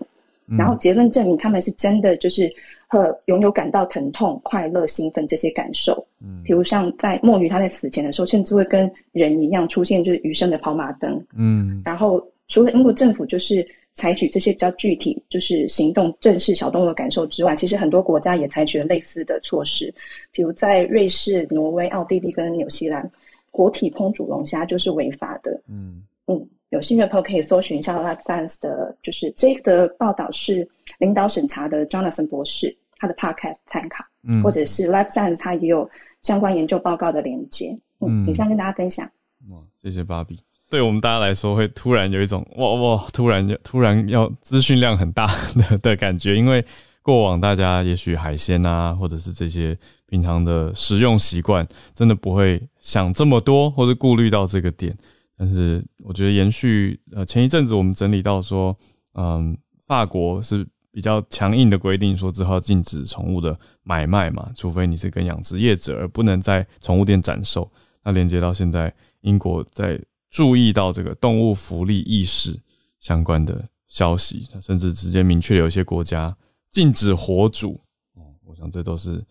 [0.58, 2.52] 然后结论证明他们是真的就是
[2.88, 6.04] 和拥有感到疼痛、快乐、兴奋这些感受。
[6.20, 11.24] 嗯，比如像在墨鱼他在死前的时候，甚至会跟人一样出现就是余生的跑马灯。
[11.36, 13.64] 嗯，然后除了英国政府就是
[13.94, 19.94] 采取这些比较具体就是行动正视小动物的感受之外，其实很多国家也采取了类似的措施，
[20.32, 23.08] 比如在瑞士、挪威、奥地利跟纽西兰，
[23.52, 25.52] 活体烹煮龙虾就是违法的。
[25.68, 26.44] 嗯嗯。
[26.70, 30.68] 有兴趣的朋友可以搜寻一下 Life Science 的，就是这个报道是
[31.00, 35.90] 领导审查的 Jonathan 博士他的 Podcast 参考，嗯，或者是 Life Science 他也有
[36.22, 39.10] 相关研究报告的连接，嗯，以上跟大家分享。
[39.50, 40.40] 哇，谢谢芭比。
[40.70, 46.64] 对我们大家来说，会突然有一种哇哇，突然突然要资讯量很大的的感觉，因为
[47.02, 49.76] 过往大家也许海鲜啊，或者是这些
[50.08, 54.96] 平常的食用习惯，真的不会想这么多，或者顾虑到这个点。
[55.42, 58.78] 但是我觉得延续呃前一阵子我们整理到说，
[59.14, 67.66] 嗯，法国是比较强硬的规定，说之后禁止宠物的买卖嘛，除非你是跟养殖业者，而不能在宠物店展售。
[68.04, 69.98] 那连接到现在，英国在
[70.30, 72.60] 注意到这个动物福利意识
[73.00, 76.36] 相关的消息，甚至直接明确有一些国家
[76.70, 77.80] 禁止火煮。
[78.16, 79.24] 哦，我想这都是，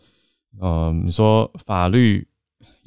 [0.58, 2.26] 嗯，你说法律。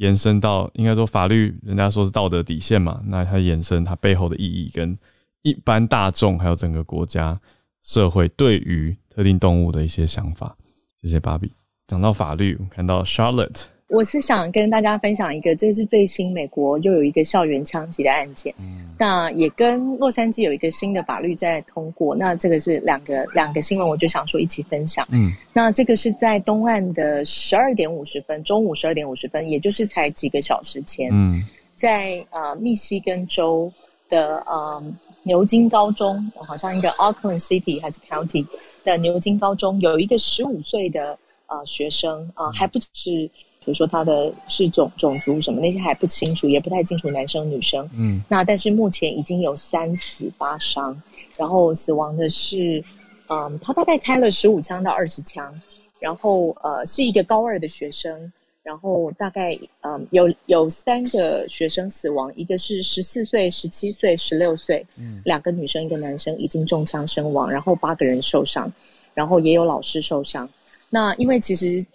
[0.02, 4.98] 延伸到应该说法律，人家说是道德底线嘛，那它延伸它背后的意义，跟
[5.44, 7.40] 一般大众还有整个国家
[7.84, 10.58] 社会对于特定动物的一些想法。
[11.00, 11.52] 谢谢芭比。
[11.86, 13.66] 讲到法律，我们看到 Charlotte。
[13.92, 18.56] 我是想跟大家分享一个，这是最新美国又有一个校园枪击的案件，
[18.98, 25.06] 那也跟洛杉矶有一个新的法律在通过，那这个是两个两个新闻，我就想说一起分享。
[25.12, 31.44] 嗯，那这个是在东岸的十二点五十分，中午十二点五十分，也就是才几个小时前，嗯，
[31.76, 33.70] 在呃密西根州
[34.10, 34.82] 的呃
[35.24, 38.48] 牛津高中，好像一个 Auckland City 还是 County
[38.86, 43.30] 的牛津高中，有一个十五岁的呃学生啊，还不是。
[43.64, 47.88] 比如说他的是种种族什么那些还不清楚，也不太清楚男生女生。
[47.96, 51.00] 嗯，那但是目前已经有三死八伤，
[51.38, 52.84] 然后死亡的是，
[53.28, 55.54] 嗯，他大概开了十五枪到二十枪，
[56.00, 58.34] 然后呃是一个高二的学生，
[58.64, 68.74] 然后大概嗯有有三个学生死亡，一个是十四岁、十七岁、十六岁，嗯，两个女生一个男生已经中枪身亡，然后八个人受伤，
[69.14, 70.50] 然后也有老师受伤。
[70.90, 71.86] 那因为其实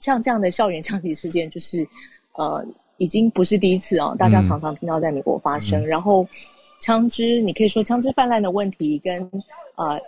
[0.00, 1.86] 像这样的校园枪击事件，就是
[2.34, 2.64] 呃
[2.98, 5.86] 已经不是第一次哦，大家常常听到在美国发生。
[5.86, 6.26] 然后
[6.80, 9.22] 枪支，你可以说枪支泛滥的问题跟
[9.76, 10.00] 呃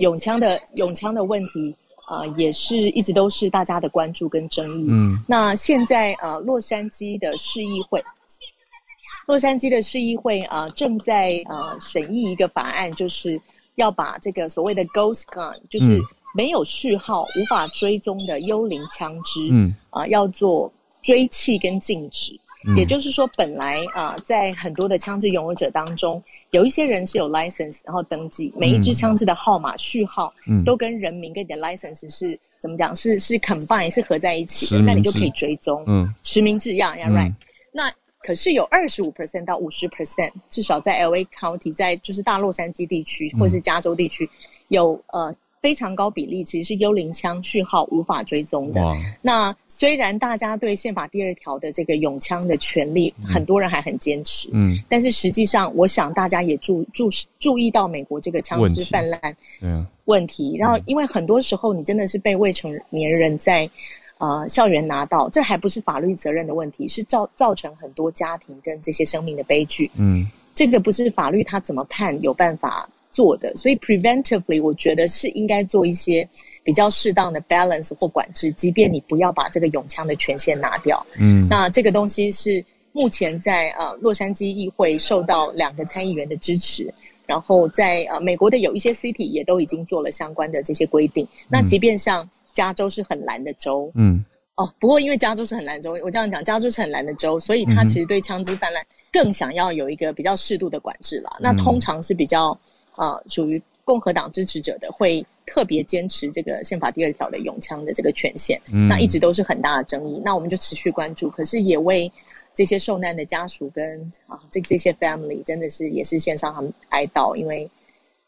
[0.00, 1.74] 永枪的永枪的问题。
[2.12, 4.86] 呃，也是一直都是大家的关注跟争议。
[4.90, 8.02] 嗯，那现在呃，洛杉矶的市议会，
[9.28, 13.40] 洛杉矶的市议会啊，正在呃审议一个法案，就是
[13.76, 16.00] 要把这个所谓的 ghost gun，就是
[16.34, 20.72] 没有序号、无法追踪的幽灵枪支，嗯，啊，要做
[21.02, 22.38] 追弃跟禁止。
[22.76, 30.30] 也就是说，本来啊，在很多的枪支拥有者当中，有一些人是有 license，然后登记每一支枪支的号码序号，
[30.62, 32.94] 都跟人名跟你的 license 是怎么讲？
[32.94, 35.82] 是是 combine 是合在一起的，那你就可以追踪。
[35.86, 37.32] 嗯，实名制一样，right？
[37.72, 37.90] 那
[38.22, 44.28] 可是有二十五 percent 到五十 percent，至少在 L A County，在就是大洛杉矶地区或是加州地区，
[44.68, 45.34] 有呃。
[45.60, 48.80] 非常高比例其实是幽灵枪序号无法追踪的。
[49.20, 57.08] 那虽然大家对宪法第二条的这个永枪的权利，很多人还很坚持，嗯，但是实际上，我想大家也注注
[57.38, 59.20] 注意到美国这个枪支泛滥
[60.06, 60.56] 问题。
[60.56, 63.68] 然后，因为很多时候你真的是被未成年人在
[64.18, 69.90] 呃校园拿到，这还不是法律责任的问题，是造造成很多家庭跟这些生命的悲剧。
[69.96, 72.88] 嗯，这个不是法律他怎么判有办法。
[73.10, 76.26] 做的，所以 preventively 我觉得是应该做一些
[76.62, 81.04] 比较适当的 balance 或管制，即便你不要把这个永枪的权限拿掉。
[81.18, 86.92] 嗯，那这个东西是目前在呃洛杉矶议会受到两个参议员的支持，
[87.26, 91.26] 然后在呃美国的有一些 city 也都已经做了相关的这些规定。
[91.48, 94.24] 那即便像加州是很蓝的州，嗯，
[94.56, 101.30] 哦，不过因为加州是很蓝州，我这样讲，加州是很蓝的州，所以它其实对枪支泛滥更想要有一个比较适度的管制了。
[101.40, 102.56] 那通常是比较。
[102.96, 110.20] 呃，属于共和党支持者的会特别坚持这个宪法第二条的永枪的这个权限，那一直都是很大的争议。
[110.24, 112.10] 那我们就持续关注，可是也为
[112.54, 117.68] 这些受难的家属跟啊这这些 family 真的是也是献上他们哀悼，因为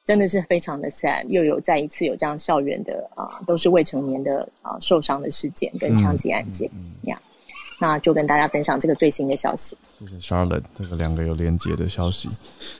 [0.04, 6.68] 真的是非常的 sad，又有再一次有这样校园的啊都是未成年的啊受伤的事件跟枪击案件
[7.02, 7.20] 呀。
[7.82, 9.76] 那就跟大家分享这个最新的消息。
[9.98, 12.28] 谢谢 Charlotte，这个两个有连接的消息。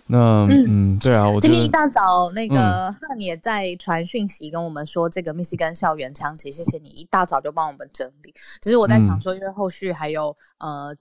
[0.07, 2.57] 那嗯，对啊，我今天一大早那个
[2.92, 8.32] 汉也在传讯息跟我们说，这个密西根校园枪击，谢谢你一大早就帮我们整理。
[8.61, 10.94] 只是我在想说，因为后续还有呃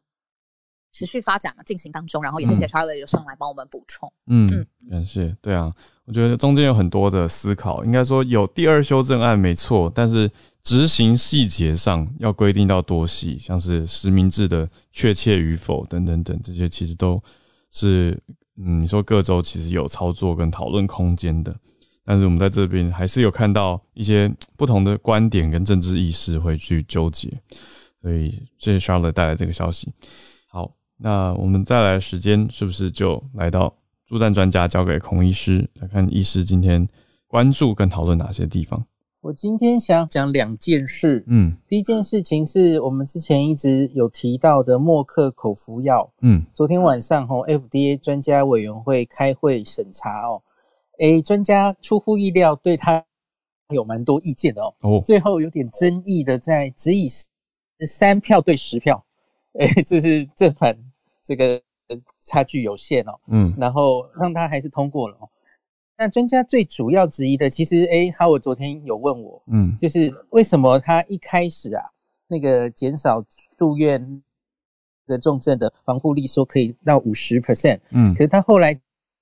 [0.92, 4.12] 持续发展嘛，进行当中，然后也谢谢 Charlotte 有上来帮我们补充。
[4.26, 5.38] 嗯，感谢。
[5.42, 5.72] 对啊，
[6.06, 10.32] 我觉得中间有很多的思考，应该说有第二修正案没错，但是。
[10.64, 17.22] 执行细节上要规定到多细，像是实名制的确切与否等等等，这些其实都
[17.72, 18.22] 是，
[18.58, 21.56] 嗯，你说各州其实有操作跟讨论空间的，
[22.06, 27.32] 但是我们在这边还是有看到一些不同的观点跟政治意识会去纠结，
[28.02, 29.92] 所以谢谢 Charlotte 带来这个消息。
[30.48, 36.88] 好，那我们再来时间是不是就来到助战专家交给孔医师来看医师今天
[37.26, 38.86] 关注跟讨论哪些地方？
[39.22, 50.42] 我今天想讲两件事，嗯，第一件事情是我们之前一直有提到的默克口服药，嗯，昨天晚上吼 FDA 专家委员会开会审查哦，
[50.98, 53.06] 诶，专家出乎意料对他
[53.70, 57.08] 有蛮多意见的哦，哦，最后有点争议的在只以
[57.88, 59.06] 三票对十票，
[59.54, 60.76] 诶，这是正反
[61.24, 61.62] 这个
[62.26, 65.30] 差距有限哦，嗯，然后让他还是通过了哦。
[66.02, 71.84] 那专家最主要质疑的，其实哎，哈，我昨天有问我，嗯，就是为什么他一开始啊，
[72.28, 73.24] 那个减少
[73.56, 74.24] 住院
[75.06, 78.76] 的重症的防护力说可以到五十 percent，嗯，可是他后来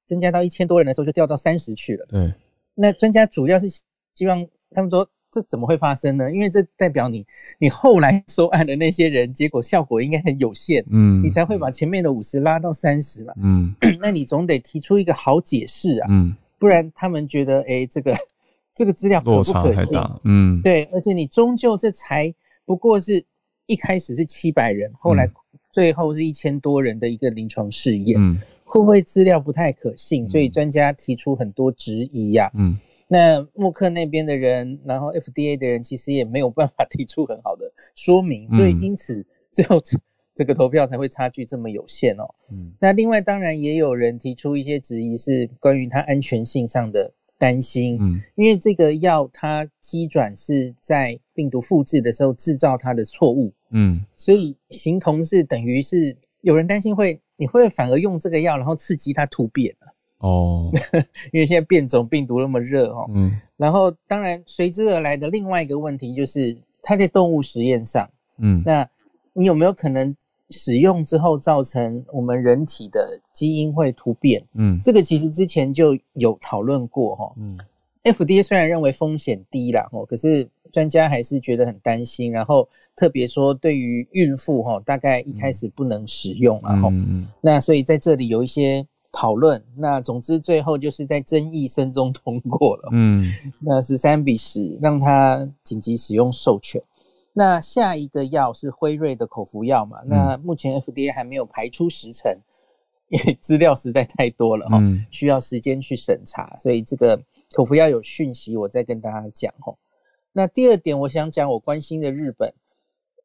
[0.05, 2.33] 增加到一千多人的时候就掉到三十去了，对。
[2.75, 3.67] 那专家主要是
[4.13, 6.31] 希望他们说这怎么会发生呢？
[6.31, 7.27] 因为这代表你
[7.57, 16.33] 你后来收案的那些人，结果效果应该很有限，嗯，你才会把前面的五十拉到三十嘛，嗯， 那你总得提出一个好解释啊，嗯。
[16.59, 18.15] 不然他们觉得，哎，这个
[18.75, 19.99] 这个资料可不可信？
[20.25, 22.31] 嗯，对，而且你终究这才
[22.65, 23.25] 不过是
[23.65, 25.27] 一开始是七百人，后来
[25.71, 30.29] 最后是一千多人的一个临床试验，嗯，会不会资料不太可信？
[30.29, 32.51] 所以专家提出很多质疑呀。
[32.53, 39.81] 嗯，那默克那边的人，然后 FDA 的人其实也没有办法提出很好的说明，所以因此最后。
[40.39, 42.23] 这个投票才会差距这么有限哦。
[42.49, 60.71] 嗯，那另外当然也有人提出一些质疑，是关于它安全性上的担心，嗯，因为这个药它机转是在病毒复制的时候制造它的错误，嗯，所以形同是等于是有人担心会，你会反而用这个药，然后刺激它突变了，哦，
[61.33, 68.89] 因为现在变种病毒那么热哦，嗯，然后当然随之而来的另外一个问题就是它在动物实验上，嗯，那
[69.33, 70.15] 你有没有可能？
[70.49, 77.57] 使用之后造成我们人体的基因会突变，嗯，这个其实之前就有讨论过哈，嗯
[78.03, 86.89] ，FDA 虽然认为风险低啦，哦，可是专家还是觉得很担心，然后特别说对于孕妇哈，大概一开始不能使用了哈，
[87.41, 93.23] 那所以在这里有一些讨论，那总之最后就是在争议声中通过了，嗯，
[93.61, 96.81] 那十三比十让他紧急使用授权。
[97.39, 100.01] 那下一个药是辉瑞的口服药嘛？
[100.05, 102.37] 那目前 FDA 还没有排出时程，
[103.07, 104.77] 因为资料实在太多了哈，
[105.09, 107.17] 需要时间去审查，所以这个
[107.53, 109.73] 口服药有讯息，我再跟大家讲哈。
[110.33, 112.53] 那第二点，我想讲我关心的日本，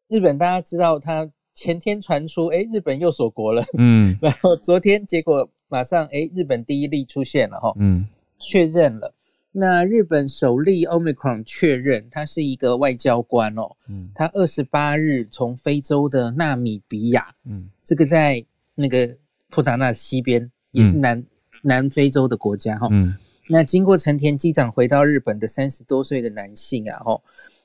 [0.07, 8.07] 日本大家知道，它前天传出，哎，日本又锁国了，嗯， 然后昨天结果马上，哎，日本第一例出现了哈，嗯，
[8.39, 9.13] 确认了。
[9.57, 13.71] 那日本首例 Omicron 确认，他是一个外交官哦。
[13.89, 18.45] 嗯，他二十八日从非洲的纳米比亚，嗯，这个在
[18.75, 19.17] 那个
[19.51, 21.25] 普扎纳西边，也是南
[21.63, 22.89] 南非洲的国家哈。
[22.91, 23.15] 嗯，
[23.49, 27.23] 那经过成田机长回到日本的三十多岁的男性啊，哈，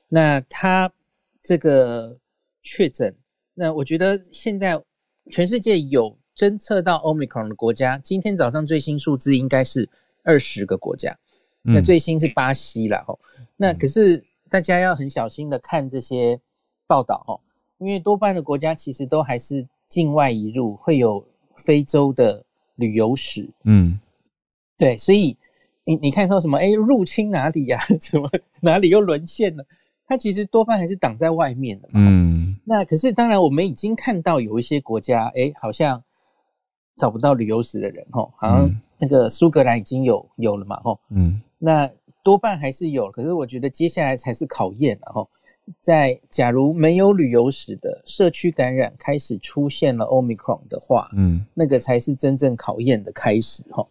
[0.08, 0.92] 那他
[1.42, 2.16] 这个
[2.62, 3.12] 确诊，
[3.52, 4.80] 那我觉得现在
[5.28, 9.88] 全世界有侦测到 Omicron 的国家，今天早上最新数字应该是
[10.22, 11.18] 二十个国家。
[11.62, 13.14] 那最新是巴西了哈，
[13.56, 16.40] 那可是大家要很小心的看这些
[16.86, 17.38] 报道哈，
[17.78, 21.22] 因为多半的国家其实都还是境外移入，会有
[21.54, 22.42] 非洲的
[22.76, 24.00] 旅游史，嗯，
[24.78, 25.36] 对，所以
[25.84, 27.78] 你你看说什么哎入侵哪里呀？
[28.00, 28.30] 什么
[28.60, 29.64] 哪里又沦陷了？
[30.06, 36.02] 它其实多半还是挡在外面的嘛，嗯，那可是当然我们已经看到有一些国家哎好像
[36.96, 41.42] 找不到旅游史的人哈，好像那个苏格兰已经有有了嘛哈，嗯。
[41.62, 41.88] 那
[42.24, 45.22] 多半还是有，可是我觉得接下来才是考验了哈。
[45.82, 53.86] 在假如没有旅游史的社区感染开始出现了 Omicron 的话，嗯，那个才是真正考验的开始哈。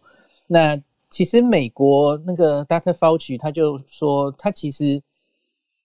[0.46, 0.76] 那
[1.08, 2.92] 其实美国那个 Dr.
[2.92, 5.00] Fauci 他就说，他其实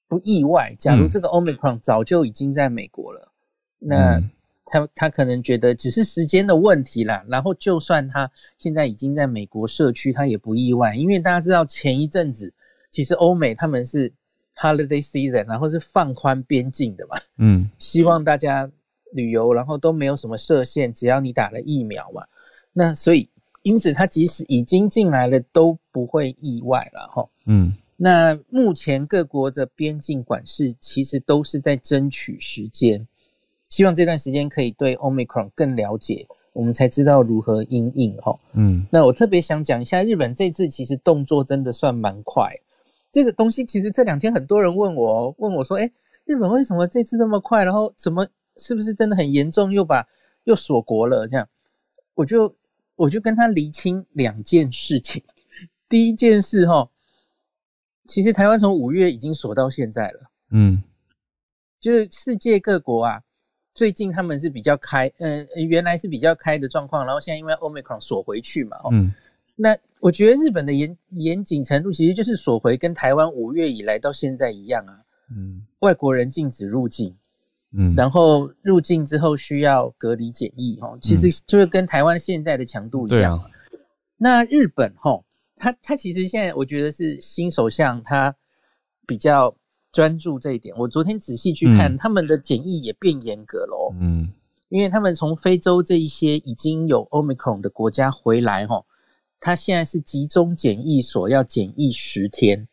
[0.07, 3.31] 不意外，假如这个 Omicron 早就已经在美国了，
[3.77, 4.21] 那。
[4.65, 12.51] 他他可能觉得只是时间的问题啦，然后就算他现在已经在美国社区，他也不意外，因为大家知道前一阵子
[12.89, 14.11] 其实欧美他们是
[14.55, 18.69] holiday season，然后是放宽边境的嘛，嗯， 希望大家
[19.11, 22.25] 旅游，然后都没有什么设限，只要你打了疫苗嘛，
[22.73, 23.29] 那所以
[23.61, 33.07] 因此他即使已经进来了都不会意外了哈，嗯，那目前各国的边境管事其实都是在争取时间。
[33.69, 38.37] 希望这段时间可以对 Omicron 更了解，我们才知道如何应应哈。
[38.53, 42.53] 嗯，那我特别想讲一下，日本这次其实动作真的算蛮快。
[43.11, 45.91] 这个东西其实这两天很多人问我，问我说：“哎，
[46.25, 47.63] 日本为什么这次那么快？
[47.63, 49.71] 然后怎么是不是真的很严重？
[49.71, 50.05] 又把
[50.43, 51.47] 又锁国了？”这样，
[52.13, 52.55] 我就
[52.95, 55.23] 我就跟他厘清两件事情。
[55.89, 56.89] 第一件事哈，
[58.05, 60.31] 其实台湾从五月已经锁到现在了。
[60.51, 60.83] 嗯，
[61.79, 63.21] 就是世界各国啊。
[63.75, 69.13] 最近他们是比较开，嗯，原来是比较开的状况，然后现在因为 Omicron 锁回去嘛，嗯，
[69.53, 74.95] 那我觉得日本的严严谨程度其实就是锁回跟台湾五月以来到现在一样啊，
[75.29, 77.13] 嗯，外国人禁止入境，
[77.73, 83.51] 嗯，然后入境之后需要隔离检疫，哦，其实就是跟台湾现在的强度一样。
[84.15, 85.21] 那日本哈，
[85.57, 88.33] 他他其实现在我觉得是新首相，他
[89.05, 89.53] 比较。
[89.95, 93.95] 专注这一点，我昨天仔细去看，他们的检疫也变严格了哦。
[93.97, 94.29] 嗯，
[94.67, 98.83] 因为他们从非洲这一些已经有 omicron 的国家回来哈，
[99.39, 102.67] 他现在是集中检疫所要检疫十天，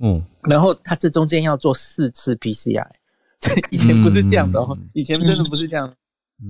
[0.00, 2.84] 嗯，然后他这中间要做四次 PCR，
[3.70, 5.94] 以前不是这样的哦，以前真的不是这样，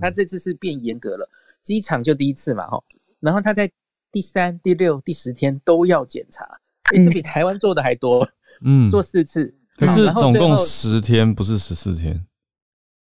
[0.00, 1.28] 他这次是变严格了，
[1.62, 2.82] 机场就第一次嘛哈，
[3.20, 3.70] 然后他在
[4.10, 6.48] 第三、第六、第十天都要检查，
[6.90, 8.26] 这比台湾做的还多，
[8.64, 9.54] 嗯，做四次。
[9.76, 12.24] 可是总共十天，不是十四天，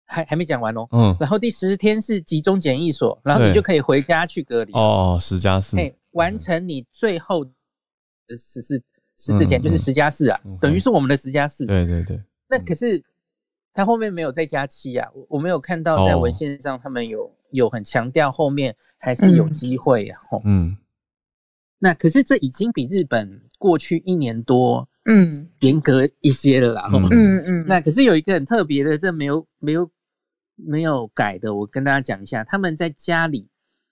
[0.06, 0.88] 还还没讲完哦。
[0.92, 4.72] 嗯，然后第十天是集中检疫所，然后你就可以回家去隔离。
[4.74, 5.78] 哦，十加四，
[6.12, 7.52] 完成你最后的
[8.30, 8.82] 十四
[9.18, 11.66] 十四天，就是十加四啊，等于是我们的十加四。
[11.66, 12.22] 对对对。
[12.48, 13.04] 那可是
[13.74, 20.20] 他后面没有再加七啊，我我没有看到在文献上他们有有很强调后面还是有机会啊。
[20.44, 20.78] 嗯。
[21.80, 23.42] 那可是这已经比日本。
[23.60, 26.90] 过去一年多，嗯，严格一些了啦。
[26.94, 27.66] 嗯嗯。
[27.68, 29.90] 那可是有一个很特别的，这没有没有
[30.56, 33.48] 没有改的，我跟大家讲一下，他们在家里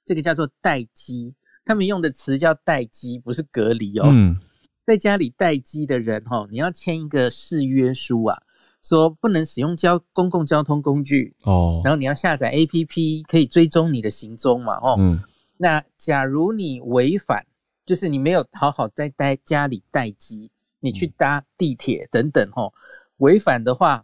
[0.06, 1.34] 这个叫做待机，
[1.66, 4.08] 他们用的词叫待机，不是隔离哦。
[4.10, 4.40] 嗯。
[4.84, 8.42] 在家里待机的人哈，你要签一个誓约书啊，
[8.82, 15.22] 说不能使用交公共交通工具哦，然后你要下载 A P P 可以追踪你的行踪嘛，哦，嗯，
[15.56, 17.46] 那假如你违反，
[17.86, 20.50] 就是你没有好好在待家里待机，
[20.82, 22.74] 你去搭地铁等等哦，
[23.18, 24.04] 违反的话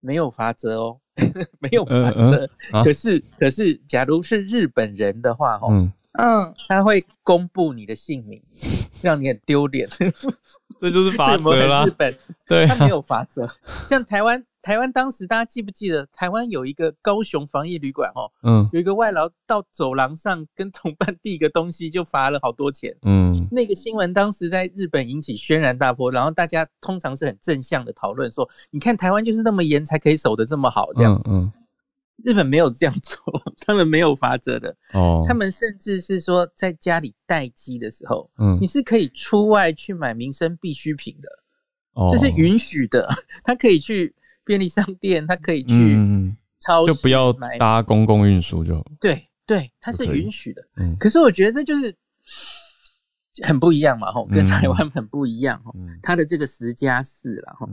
[0.00, 1.00] 没有罚则哦，
[1.60, 2.48] 没有罚则，
[2.82, 5.90] 可是可是假如是日本人的话哦。
[6.16, 8.40] 嗯，他会公布你的姓名，
[9.02, 9.88] 让你很丢脸。
[10.78, 11.84] 这就是 法则啦。
[11.84, 12.16] 日本
[12.46, 13.48] 对，他没有法则。
[13.88, 22.96] 像台湾，台湾当时大家记不记得，台湾有一个高雄防疫旅馆哦，嗯，有一个外劳到走廊上跟同伴递一个东西，就罚了好多钱。
[23.02, 31.30] 嗯，那个新闻当时在日本引起轩然大波，然后大家通常是很正向的讨论说，你看台湾就是那么严才可以守得这么好这样子。
[32.24, 33.18] 日本没有这样做，
[33.66, 34.74] 他们没有罚则的。
[34.94, 41.28] 哦，他们甚至是说，在家里待机的时候，嗯，你是可以出外去买民生必需品的，
[41.92, 43.06] 哦，这是允许的。
[43.44, 45.96] 他可以去便利商店，他可以去
[46.60, 48.84] 超市，就不要搭公共运输就。
[49.00, 50.62] 对对，它是允许的。
[50.76, 51.94] 嗯，可是我觉得这就是
[53.42, 57.68] 很不一样嘛，吼，跟台湾很不一样，吼，他的这个十加四了，吼。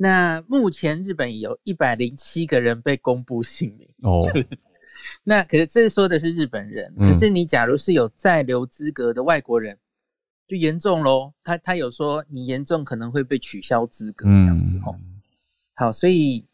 [0.00, 4.22] 那目前日本有一百零七个人被公布姓名哦。
[5.24, 9.78] 那可是这说的是日本人，可是你假如是有在留资格的外国人，
[10.46, 11.32] 就严重喽。
[11.44, 14.94] 他他有说你严重可能会被取消资格这样子哦。
[15.78, 16.44] 好，所以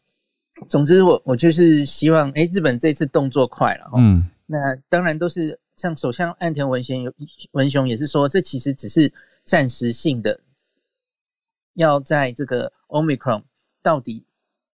[0.69, 4.23] 总之我我就是希望，哎，日本这次动作快了嗯。
[4.45, 7.11] 那当然都是像首相岸田文雄有
[7.53, 9.11] 文雄也是说，这其实只是
[9.43, 10.39] 暂时性的。
[11.73, 13.41] 要在这个 Omicron
[13.81, 14.23] 到底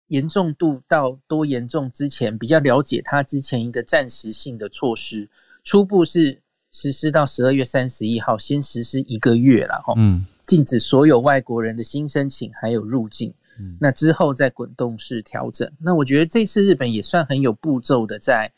[0.08, 5.30] 严重度到多严重之前，比较了解它之前一个暂时性的措施，
[5.64, 6.42] 初步是
[6.74, 15.72] 实施到十二月三十一号，先实施一个月了哈，嗯，禁止所有外国人的新申请还有入境，嗯，那之后再滚动式调整。
[15.80, 18.52] 那我觉得这次日本也算很有步骤的在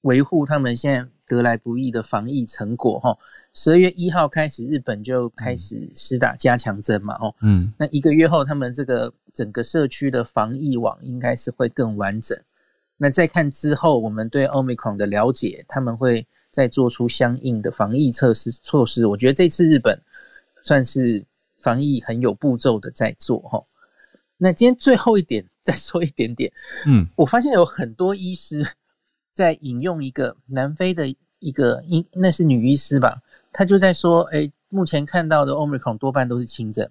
[0.00, 3.16] 维护他们现在得来不易的防疫成果哈。
[3.52, 12.36] 十二月一号开始，日本就开始施打加强针嘛，哦，嗯，那一个月后，他们这个整个社区的防疫网应该是会更完整。
[12.96, 19.06] 那再看之后，我们对 Omicron 的了解，他们会再做出相应的防疫测试措施。
[19.06, 20.00] 我觉得这次日本
[20.62, 21.24] 算是
[21.58, 23.64] 防疫很有步骤的在做，哈。
[24.36, 26.52] 那今天最后一点再说一点点，
[26.86, 28.66] 嗯，我发现有很多医师
[29.32, 31.06] 在引用一个南非的
[31.38, 33.22] 一个医，那是女医师吧？
[33.52, 36.90] 她就在说，哎，目前看到的 Omicron 多半都是轻症，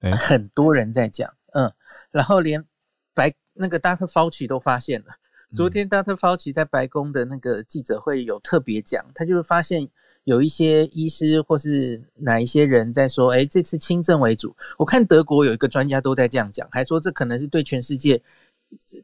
[0.00, 1.72] 哎，很多人在讲，嗯，
[2.10, 2.64] 然后连
[3.12, 4.06] 白那个 Dr.
[4.06, 5.08] Fauci 都发现了，
[5.52, 6.16] 昨天 Dr.
[6.16, 9.88] Fauci 在白宫的那个记者会有特别讲，他就是发现
[10.24, 14.54] 有一些医师或是哪一些人在说，哎，这次轻症为主。
[14.78, 18.22] 我看德国有一个专家都在这样讲，还说这可能是对全世界。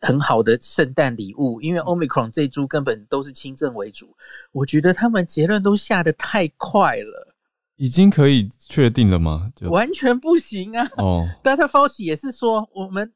[0.01, 4.17] 很好的圣诞礼物，因为 Omicron 这株根本都是轻症为主。
[4.51, 7.35] 我觉得他们结论都下的太快了，
[7.77, 9.53] 已经可以确定了吗？
[9.69, 10.91] 完全不行啊！
[10.97, 13.13] 哦，但他 Fauci 也是说，我们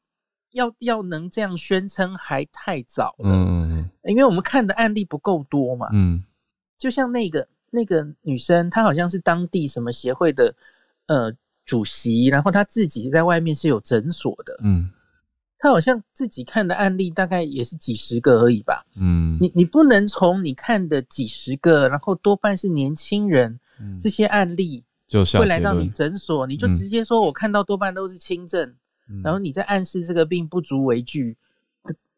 [0.53, 3.29] 要要能这样宣称还太早了。
[3.29, 5.89] 嗯，因为我们看的案例不够多嘛。
[5.91, 6.23] 嗯，
[6.77, 7.45] 就像那个
[7.75, 10.55] 那个女生，她好像是当地什么协会的
[11.07, 11.31] 呃
[11.65, 14.57] 主席，然后她自己在外面是有诊所的。
[14.63, 14.89] 嗯。
[15.57, 18.85] 她好像自己看的案例大概也是几十个而已吧。
[18.97, 23.59] 嗯，你你不能从你看的几十个，然后多半是年轻人，
[23.99, 24.83] 这些案例
[25.33, 28.75] 会来到你诊所，你就直接说我看到多半都是轻症，
[29.23, 31.35] 然后你在暗示这个病不足为惧，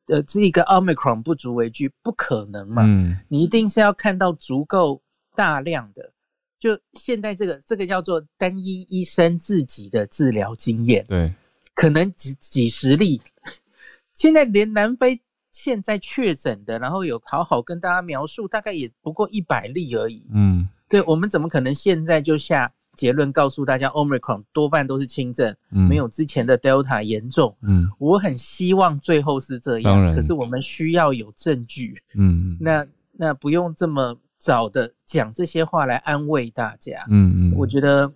[0.08, 2.84] 呃，这一个 omicron 不足为惧，不可能嘛？
[2.86, 5.02] 嗯，你一定是要看到足够
[5.38, 6.12] 大量的，
[6.60, 11.06] 就现在这个这个叫做单一医生自己的治疗经验。
[11.08, 11.32] 对。
[11.76, 13.22] 可能几几十例，
[14.12, 15.22] 现在连南非
[15.52, 20.26] 现在确诊的，然后有好好跟大家描述，大概也不过一百例而已。
[20.34, 27.56] 嗯，对，我们怎么可能现在就下结论告诉大家，Omicron 多半都是轻症，没有之前的 Delta 严重。
[27.62, 32.02] 嗯，我很希望最后是这样，可是我们需要有证据。
[32.16, 37.06] 嗯，那那不用这么早的讲这些话来安慰大家。
[37.10, 38.12] 嗯嗯，我觉得，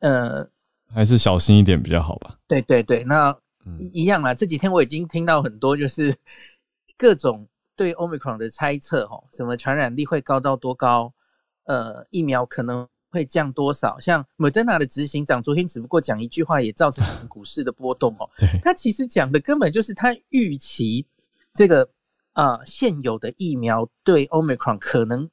[0.00, 0.48] 呃。
[0.90, 2.38] 还是小心一点比较好吧。
[2.48, 3.36] 对对对，那
[3.92, 4.32] 一样啦。
[4.32, 6.16] 这几天我已经听到很多，就是
[6.96, 7.46] 各种
[7.76, 11.12] 对 Omicron 的猜测，哦，什么传染力会高到多高？
[11.64, 14.00] 呃，疫苗可能会降多少？
[14.00, 18.26] 像 Moderna 的执行长昨天只不过讲一句话，也造成 股市的波动哦。
[18.62, 21.06] 他其实讲的根本就是他预期
[21.52, 21.86] 这个
[22.32, 25.28] 啊现有的疫苗对 Omicron 可能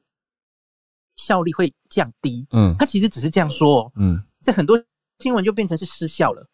[1.17, 2.45] 效力会降低。
[2.51, 3.91] 嗯，他其实只是这样说。
[3.95, 4.81] 嗯，这很多
[5.19, 6.47] 新闻就变成是失效了，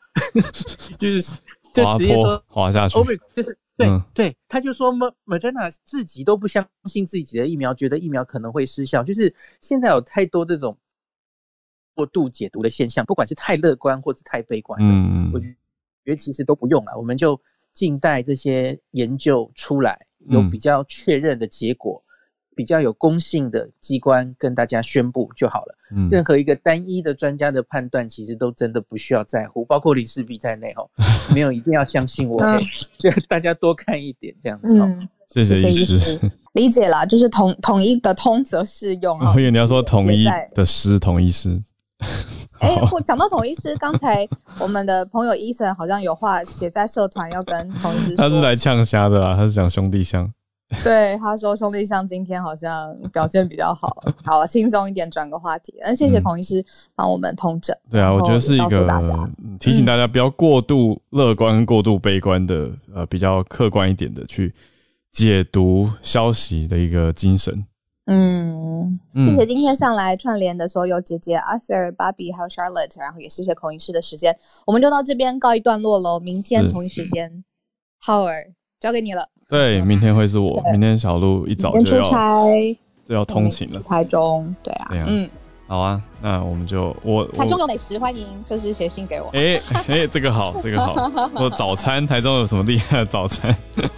[0.98, 1.22] 就是
[1.74, 2.96] 就直接说滑下去。
[3.34, 4.94] 就是对对，他就说
[5.26, 9.04] Moderna 自己都不相信自己的疫苗，觉得疫苗可能会失效。
[9.04, 10.78] 就是现在有太多这种。
[11.94, 15.54] 过度解读的现象，不管是太乐观或是太悲观，嗯嗯，我觉
[16.06, 17.40] 得其实都不用了，我们就
[17.74, 20.00] 静待这些研究出来，
[20.30, 22.02] 有比较确认的结果，
[22.62, 25.76] 比较有公信的机关跟大家宣布就好了。
[25.96, 30.88] 嗯，任何一个单一的专家的判断，其实都真的不需要在乎，包括李世璧在内哦，
[31.34, 32.40] 没有一定要相信我，
[33.00, 34.78] 就大家多看一点这样子。
[34.78, 36.20] 嗯，谢谢医师，
[36.54, 39.18] 理解了，就是统统一的通则适用。
[39.34, 41.60] 我以为你要说统一的师，统一师。
[42.60, 44.28] 哎， 我讲到统一师，刚才
[44.60, 48.16] 我们的朋友医生好像有话写在社团，要跟统一师。
[48.16, 50.32] 他是来呛虾的啦，他是讲兄弟相。
[50.84, 53.94] 对，他说兄弟像今天好像表现比较好，
[54.24, 55.76] 好轻松一点，转个话题。
[55.82, 56.66] 嗯，谢谢孔医师
[56.96, 57.78] 帮我们通诊。
[57.90, 58.88] 对啊，我觉得是一个
[59.60, 64.54] 提醒大家不要过度乐观、过度悲观的，呃，比较客观一点的去
[65.12, 67.66] 解读消息的一个精神。
[68.06, 76.20] 嗯，谢谢今天上来串联的所有姐姐，Arthur、Bobby 还有 Charlotte，然后也谢谢孔医师的时间，我们就到这边告一段落喽。
[76.20, 77.44] 明天同一时间
[78.06, 79.28] ，Howard 交给你了。
[79.52, 83.82] 对，明天会是我，明天小鹿一早就要出差，就要通勤了。
[83.82, 85.30] 台中，对啊，嗯，
[85.68, 89.28] 好啊，那我们就我台中有美食，欢迎就是写信给我。
[89.38, 90.96] 哎哎，这个好， 这个好。
[91.36, 93.54] 我早餐，台中有什么厉害的早餐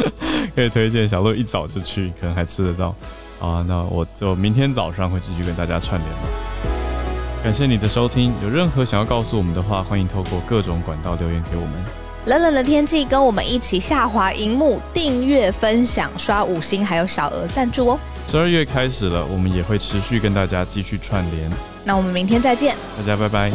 [0.56, 1.08] 可以推荐？
[1.08, 2.88] 小鹿一早就去，可能还吃得到。
[3.40, 6.28] 啊，那我就明天早上会继续跟大家串联了。
[7.44, 12.03] 感谢你的收听，有任何想要告诉我们的话，欢迎透过各种管道留言给我们。
[12.26, 18.00] 冷冷的天气，跟我们一起下滑荧幕，订阅、分享、刷五星，还有小额赞助哦。
[18.30, 21.52] 十二月开始了，我们也会持续跟大家继续串联。
[21.84, 23.52] 那我们明天再见，大家拜拜。